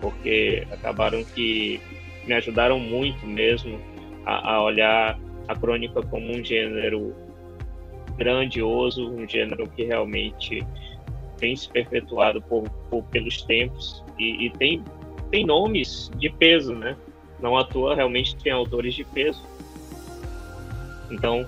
porque 0.00 0.66
acabaram 0.72 1.22
que 1.24 1.80
me 2.26 2.34
ajudaram 2.34 2.80
muito 2.80 3.24
mesmo 3.26 3.80
a, 4.26 4.54
a 4.54 4.62
olhar 4.62 5.18
a 5.46 5.54
crônica 5.54 6.02
como 6.02 6.30
um 6.30 6.44
gênero 6.44 7.14
grandioso, 8.16 9.08
um 9.08 9.26
gênero 9.26 9.68
que 9.68 9.84
realmente 9.84 10.66
tem 11.38 11.54
se 11.54 11.70
perpetuado 11.70 12.42
por, 12.42 12.68
por 12.90 13.02
pelos 13.04 13.42
tempos 13.42 14.04
e, 14.18 14.46
e, 14.46 14.50
tem, 14.50 14.82
tem 15.30 15.46
nomes 15.46 16.10
de 16.16 16.28
peso, 16.28 16.74
né? 16.74 16.96
Não 17.40 17.56
à 17.56 17.64
toa, 17.64 17.94
realmente 17.94 18.36
tem 18.36 18.52
autores 18.52 18.94
de 18.94 19.04
peso. 19.04 19.40
Então, 21.10 21.46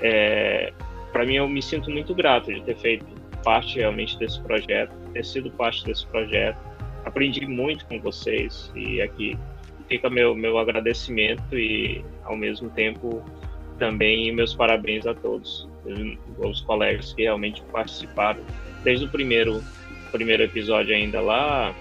é, 0.00 0.72
para 1.12 1.24
mim, 1.24 1.36
eu 1.36 1.48
me 1.48 1.62
sinto 1.62 1.90
muito 1.90 2.14
grato 2.14 2.52
de 2.52 2.62
ter 2.62 2.76
feito 2.76 3.06
parte 3.44 3.78
realmente 3.78 4.18
desse 4.18 4.40
projeto, 4.40 4.92
ter 5.12 5.24
sido 5.24 5.50
parte 5.50 5.84
desse 5.84 6.06
projeto. 6.06 6.58
Aprendi 7.04 7.46
muito 7.46 7.84
com 7.86 8.00
vocês 8.00 8.70
e 8.74 9.00
aqui 9.02 9.36
fica 9.88 10.08
meu, 10.08 10.34
meu 10.34 10.58
agradecimento 10.58 11.58
e, 11.58 12.04
ao 12.24 12.36
mesmo 12.36 12.70
tempo, 12.70 13.22
também 13.78 14.32
meus 14.32 14.54
parabéns 14.54 15.06
a 15.06 15.14
todos 15.14 15.68
os 16.38 16.60
colegas 16.62 17.12
que 17.12 17.22
realmente 17.22 17.62
participaram 17.72 18.40
desde 18.84 19.06
o 19.06 19.08
primeiro 19.08 19.62
primeiro 20.12 20.42
episódio 20.42 20.94
ainda 20.94 21.20
lá 21.20 21.74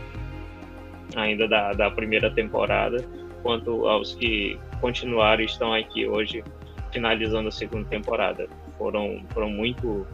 ainda 1.16 1.48
da, 1.48 1.74
da 1.74 1.92
primeira 1.92 2.32
temporada 2.32 3.06
quanto 3.44 3.88
aos 3.88 4.16
que 4.16 4.58
continuaram 4.80 5.42
e 5.42 5.46
estão 5.46 5.74
aqui 5.74 6.08
hoje 6.08 6.44
finalizando 6.92 7.48
a 7.48 7.52
segunda 7.52 7.88
temporada 7.90 8.48
foram 8.78 9.24
foram 9.30 9.50
muito 9.50 10.06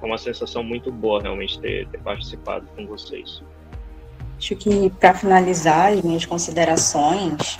foi 0.00 0.08
uma 0.08 0.18
sensação 0.18 0.62
muito 0.62 0.92
boa 0.92 1.20
realmente 1.20 1.58
ter, 1.60 1.88
ter 1.88 1.98
participado 1.98 2.66
com 2.76 2.86
vocês 2.86 3.42
acho 4.36 4.56
que 4.56 4.90
para 4.90 5.14
finalizar 5.14 5.92
as 5.92 6.02
minhas 6.02 6.24
considerações 6.24 7.58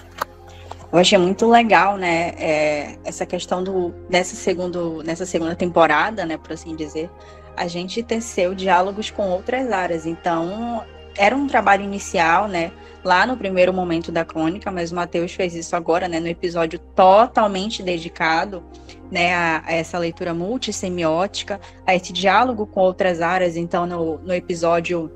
eu 0.90 0.98
achei 0.98 1.18
muito 1.18 1.46
legal, 1.46 1.98
né, 1.98 2.30
é, 2.38 2.98
essa 3.04 3.26
questão 3.26 3.62
do 3.62 3.90
dessa 4.08 4.34
segundo 4.34 5.02
nessa 5.02 5.26
segunda 5.26 5.54
temporada, 5.54 6.24
né, 6.24 6.38
por 6.38 6.52
assim 6.52 6.74
dizer, 6.74 7.10
a 7.54 7.66
gente 7.66 8.02
teceu 8.02 8.54
diálogos 8.54 9.10
com 9.10 9.28
outras 9.28 9.70
áreas. 9.70 10.06
Então, 10.06 10.82
era 11.18 11.36
um 11.36 11.46
trabalho 11.46 11.84
inicial, 11.84 12.48
né, 12.48 12.72
lá 13.04 13.26
no 13.26 13.36
primeiro 13.36 13.72
momento 13.72 14.10
da 14.10 14.24
crônica, 14.24 14.70
mas 14.70 14.92
o 14.92 14.94
Matheus 14.94 15.32
fez 15.32 15.54
isso 15.54 15.74
agora, 15.76 16.08
né, 16.08 16.20
no 16.20 16.28
episódio 16.28 16.78
totalmente 16.78 17.82
dedicado, 17.82 18.62
né, 19.10 19.34
a, 19.34 19.62
a 19.66 19.72
essa 19.72 19.98
leitura 19.98 20.32
multissemiótica, 20.32 21.60
a 21.86 21.94
esse 21.94 22.12
diálogo 22.12 22.66
com 22.66 22.80
outras 22.80 23.20
áreas. 23.20 23.56
Então, 23.56 23.86
no, 23.86 24.18
no 24.18 24.32
episódio 24.32 25.10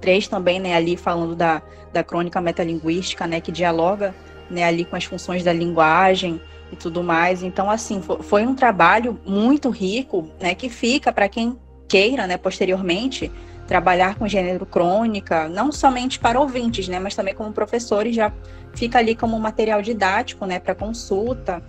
3 0.00 0.28
também, 0.28 0.60
né, 0.60 0.74
ali 0.74 0.96
falando 0.96 1.34
da, 1.34 1.62
da 1.92 2.04
crônica 2.04 2.40
metalinguística, 2.40 3.26
né, 3.26 3.40
que 3.40 3.50
dialoga 3.50 4.14
né, 4.50 4.64
ali 4.64 4.84
com 4.84 4.96
as 4.96 5.04
funções 5.04 5.42
da 5.42 5.52
linguagem 5.52 6.40
e 6.70 6.76
tudo 6.76 7.02
mais. 7.02 7.42
Então, 7.42 7.70
assim, 7.70 8.02
foi 8.02 8.46
um 8.46 8.54
trabalho 8.54 9.18
muito 9.24 9.70
rico, 9.70 10.28
né, 10.40 10.54
que 10.54 10.68
fica 10.68 11.12
para 11.12 11.28
quem 11.28 11.58
queira, 11.88 12.26
né, 12.26 12.36
posteriormente, 12.36 13.30
trabalhar 13.66 14.16
com 14.16 14.26
gênero 14.26 14.66
crônica, 14.66 15.48
não 15.48 15.70
somente 15.70 16.18
para 16.18 16.38
ouvintes, 16.38 16.88
né, 16.88 16.98
mas 16.98 17.14
também 17.14 17.34
como 17.34 17.52
professores, 17.52 18.14
já 18.14 18.32
fica 18.74 18.98
ali 18.98 19.14
como 19.14 19.38
material 19.38 19.80
didático, 19.80 20.44
né, 20.46 20.58
para 20.58 20.74
consulta, 20.74 21.62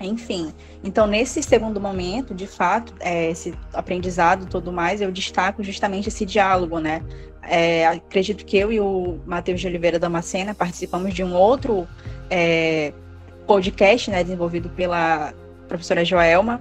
enfim. 0.00 0.52
Então, 0.82 1.06
nesse 1.06 1.42
segundo 1.42 1.80
momento, 1.80 2.34
de 2.34 2.46
fato, 2.46 2.94
é, 3.00 3.30
esse 3.30 3.54
aprendizado 3.72 4.46
tudo 4.46 4.72
mais, 4.72 5.00
eu 5.00 5.12
destaco 5.12 5.62
justamente 5.62 6.08
esse 6.08 6.24
diálogo, 6.26 6.78
né, 6.78 7.02
é, 7.42 7.86
acredito 7.86 8.44
que 8.44 8.56
eu 8.56 8.72
e 8.72 8.80
o 8.80 9.18
Matheus 9.26 9.60
de 9.60 9.66
Oliveira 9.66 9.98
Damascena 9.98 10.54
participamos 10.54 11.14
de 11.14 11.24
um 11.24 11.34
outro 11.34 11.88
é, 12.28 12.92
podcast, 13.46 14.10
né, 14.10 14.22
desenvolvido 14.22 14.68
pela 14.70 15.32
professora 15.68 16.04
Joelma. 16.04 16.60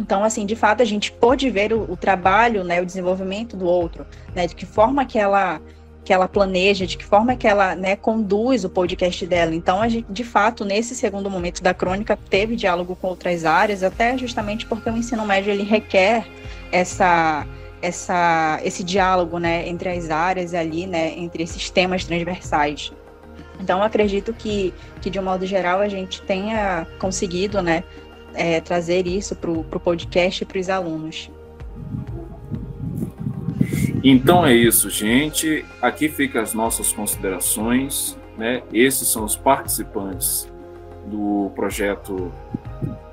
Então, 0.00 0.24
assim, 0.24 0.46
de 0.46 0.56
fato, 0.56 0.82
a 0.82 0.86
gente 0.86 1.12
pôde 1.12 1.50
ver 1.50 1.74
o, 1.74 1.92
o 1.92 1.96
trabalho, 1.96 2.64
né, 2.64 2.80
o 2.80 2.86
desenvolvimento 2.86 3.54
do 3.54 3.66
outro, 3.66 4.06
né, 4.34 4.46
de 4.46 4.54
que 4.54 4.64
forma 4.64 5.04
que 5.04 5.18
ela 5.18 5.60
que 6.02 6.14
ela 6.14 6.26
planeja, 6.26 6.86
de 6.86 6.96
que 6.96 7.04
forma 7.04 7.36
que 7.36 7.46
ela 7.46 7.76
né, 7.76 7.94
conduz 7.94 8.64
o 8.64 8.70
podcast 8.70 9.24
dela. 9.26 9.54
Então, 9.54 9.82
a 9.82 9.88
gente, 9.88 10.10
de 10.10 10.24
fato, 10.24 10.64
nesse 10.64 10.94
segundo 10.94 11.30
momento 11.30 11.62
da 11.62 11.74
crônica, 11.74 12.18
teve 12.30 12.56
diálogo 12.56 12.96
com 12.96 13.08
outras 13.08 13.44
áreas, 13.44 13.82
até 13.82 14.16
justamente 14.16 14.64
porque 14.64 14.88
o 14.88 14.96
ensino 14.96 15.26
médio 15.26 15.52
ele 15.52 15.62
requer 15.62 16.26
essa 16.72 17.46
essa, 17.82 18.60
esse 18.64 18.82
diálogo 18.82 19.38
né, 19.38 19.68
entre 19.68 19.90
as 19.90 20.10
áreas 20.10 20.52
ali, 20.54 20.86
né, 20.86 21.12
entre 21.16 21.42
esses 21.42 21.70
temas 21.70 22.04
transversais. 22.04 22.92
Então, 23.60 23.82
acredito 23.82 24.32
que, 24.32 24.72
que, 25.00 25.10
de 25.10 25.18
um 25.18 25.22
modo 25.22 25.46
geral, 25.46 25.80
a 25.80 25.88
gente 25.88 26.22
tenha 26.22 26.86
conseguido 26.98 27.62
né, 27.62 27.84
é, 28.34 28.60
trazer 28.60 29.06
isso 29.06 29.34
para 29.36 29.50
o 29.50 29.64
podcast 29.64 30.42
e 30.42 30.46
para 30.46 30.58
os 30.58 30.68
alunos. 30.68 31.30
Então 34.02 34.46
é 34.46 34.54
isso, 34.54 34.88
gente. 34.88 35.64
Aqui 35.82 36.08
ficam 36.08 36.40
as 36.40 36.54
nossas 36.54 36.92
considerações. 36.92 38.18
Né? 38.38 38.62
Esses 38.72 39.08
são 39.08 39.24
os 39.24 39.36
participantes 39.36 40.50
do 41.06 41.50
projeto 41.54 42.32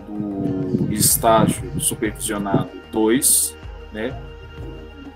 do 0.07 0.91
estágio 0.91 1.79
supervisionado 1.81 2.69
2, 2.91 3.57
né? 3.91 4.17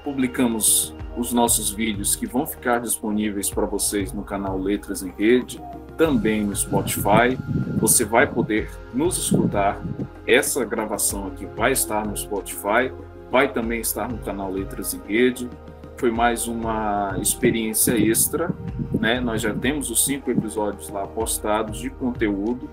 publicamos 0.03 0.93
os 1.15 1.33
nossos 1.33 1.71
vídeos 1.71 2.15
que 2.15 2.25
vão 2.25 2.45
ficar 2.45 2.79
disponíveis 2.79 3.49
para 3.49 3.65
vocês 3.65 4.11
no 4.13 4.23
canal 4.23 4.57
Letras 4.57 5.03
em 5.03 5.11
Rede, 5.17 5.61
também 5.97 6.43
no 6.43 6.55
Spotify. 6.55 7.37
Você 7.81 8.05
vai 8.05 8.27
poder 8.27 8.69
nos 8.93 9.17
escutar. 9.17 9.81
Essa 10.27 10.63
gravação 10.63 11.25
aqui 11.27 11.47
vai 11.47 11.71
estar 11.71 12.05
no 12.05 12.15
Spotify, 12.15 12.93
vai 13.31 13.51
também 13.51 13.81
estar 13.81 14.07
no 14.07 14.19
canal 14.19 14.51
Letras 14.51 14.93
em 14.93 15.01
Rede. 15.07 15.49
Foi 15.97 16.11
mais 16.11 16.47
uma 16.47 17.17
experiência 17.19 17.93
extra, 17.97 18.51
né? 18.99 19.19
Nós 19.19 19.41
já 19.41 19.51
temos 19.51 19.89
os 19.89 20.05
cinco 20.05 20.29
episódios 20.29 20.89
lá 20.89 21.07
postados 21.07 21.79
de 21.79 21.89
conteúdo. 21.89 22.69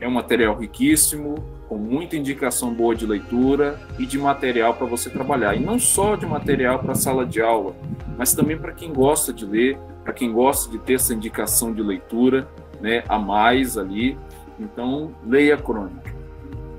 É 0.00 0.08
um 0.08 0.12
material 0.12 0.56
riquíssimo, 0.58 1.36
com 1.68 1.76
muita 1.76 2.16
indicação 2.16 2.74
boa 2.74 2.96
de 2.96 3.06
leitura 3.06 3.78
e 4.00 4.04
de 4.06 4.18
material 4.18 4.74
para 4.74 4.86
você 4.86 5.08
trabalhar. 5.10 5.54
E 5.54 5.60
não 5.60 5.78
só 5.78 6.16
de 6.16 6.26
material 6.26 6.80
para 6.80 6.96
sala 6.96 7.24
de 7.24 7.40
aula, 7.40 7.76
mas 8.18 8.34
também 8.34 8.58
para 8.58 8.72
quem 8.72 8.92
gosta 8.92 9.32
de 9.32 9.46
ler, 9.46 9.78
para 10.02 10.12
quem 10.12 10.32
gosta 10.32 10.68
de 10.72 10.78
ter 10.78 10.94
essa 10.94 11.14
indicação 11.14 11.72
de 11.72 11.82
leitura 11.82 12.48
né, 12.80 13.04
a 13.08 13.18
mais 13.18 13.78
ali. 13.78 14.18
Então, 14.60 15.10
leia 15.26 15.54
a 15.54 15.58
crônica. 15.58 16.14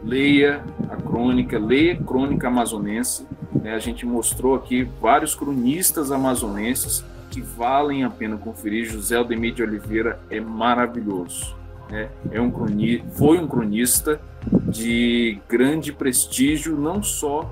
Leia 0.03 0.63
a 0.89 0.95
crônica, 0.95 1.57
leia 1.57 1.93
a 1.93 1.97
crônica 1.97 2.47
amazonense. 2.47 3.25
Né? 3.53 3.73
A 3.73 3.79
gente 3.79 4.05
mostrou 4.05 4.55
aqui 4.55 4.87
vários 5.01 5.33
cronistas 5.33 6.11
amazonenses 6.11 7.03
que 7.31 7.41
valem 7.41 8.03
a 8.03 8.09
pena 8.09 8.37
conferir. 8.37 8.85
José 8.85 9.15
Aldemir 9.15 9.53
de 9.53 9.63
Oliveira 9.63 10.19
é 10.29 10.39
maravilhoso. 10.39 11.55
Né? 11.89 12.09
É 12.31 12.39
um 12.39 12.51
cronista, 12.51 13.07
foi 13.11 13.39
um 13.39 13.47
cronista 13.47 14.21
de 14.69 15.39
grande 15.49 15.91
prestígio, 15.91 16.77
não 16.77 17.01
só 17.01 17.51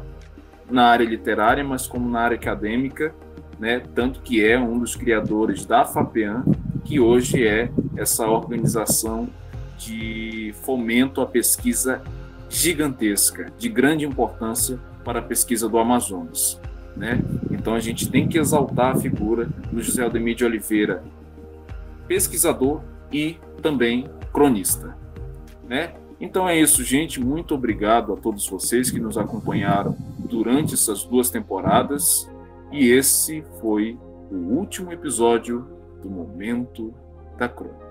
na 0.70 0.86
área 0.86 1.06
literária, 1.06 1.64
mas 1.64 1.88
como 1.88 2.08
na 2.08 2.22
área 2.22 2.36
acadêmica. 2.36 3.14
né? 3.60 3.82
Tanto 3.96 4.22
que 4.22 4.46
é 4.46 4.60
um 4.60 4.78
dos 4.78 4.96
criadores 4.96 5.66
da 5.66 5.84
FAPEAN, 5.84 6.44
que 6.86 7.00
hoje 7.00 7.46
é 7.46 7.70
essa 7.98 8.28
organização 8.28 9.28
de 9.80 10.54
fomento 10.62 11.22
à 11.22 11.26
pesquisa 11.26 12.02
gigantesca, 12.50 13.52
de 13.58 13.70
grande 13.70 14.06
importância 14.06 14.78
para 15.04 15.20
a 15.20 15.22
pesquisa 15.22 15.70
do 15.70 15.78
Amazonas. 15.78 16.60
Né? 16.96 17.22
Então 17.50 17.74
a 17.74 17.80
gente 17.80 18.12
tem 18.12 18.28
que 18.28 18.38
exaltar 18.38 18.96
a 18.96 19.00
figura 19.00 19.46
do 19.72 19.82
José 19.82 20.04
Aldemir 20.04 20.36
de 20.36 20.44
Oliveira, 20.44 21.02
pesquisador 22.08 22.82
e 23.12 23.38
também 23.62 24.10
cronista. 24.34 24.98
Né? 25.68 25.94
Então 26.20 26.50
é 26.50 26.60
isso, 26.60 26.84
gente. 26.84 27.22
Muito 27.22 27.56
obrigado 27.56 28.12
a 28.14 28.18
todos 28.18 28.48
vocês 28.50 28.92
que 28.92 29.00
nos 29.00 29.18
acompanharam 29.18 29.96
durante 30.20 30.74
essas 30.74 31.06
duas 31.06 31.30
temporadas. 31.30 32.30
E 32.72 32.90
esse 32.90 33.44
foi 33.62 33.98
o 34.30 34.36
último 34.36 34.92
episódio 34.92 35.66
do 36.02 36.10
Momento 36.10 36.94
da 37.38 37.48
Crônica. 37.48 37.89